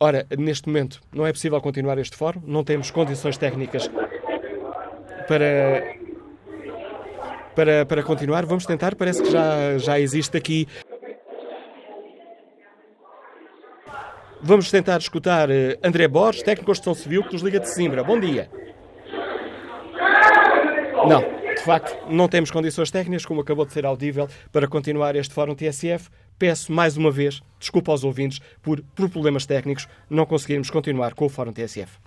[0.00, 3.90] Ora, neste momento não é possível continuar este fórum, não temos condições técnicas
[5.26, 5.96] para,
[7.54, 8.46] para, para continuar.
[8.46, 10.68] Vamos tentar, parece que já, já existe aqui
[14.40, 18.04] Vamos tentar escutar eh, André Borges, técnico de construção civil, que nos liga de Simbra.
[18.04, 18.48] Bom dia.
[21.08, 21.20] Não,
[21.54, 25.54] de facto, não temos condições técnicas, como acabou de ser audível, para continuar este Fórum
[25.54, 26.08] TSF.
[26.38, 31.26] Peço mais uma vez desculpa aos ouvintes por, por problemas técnicos, não conseguirmos continuar com
[31.26, 31.98] o Fórum TSF.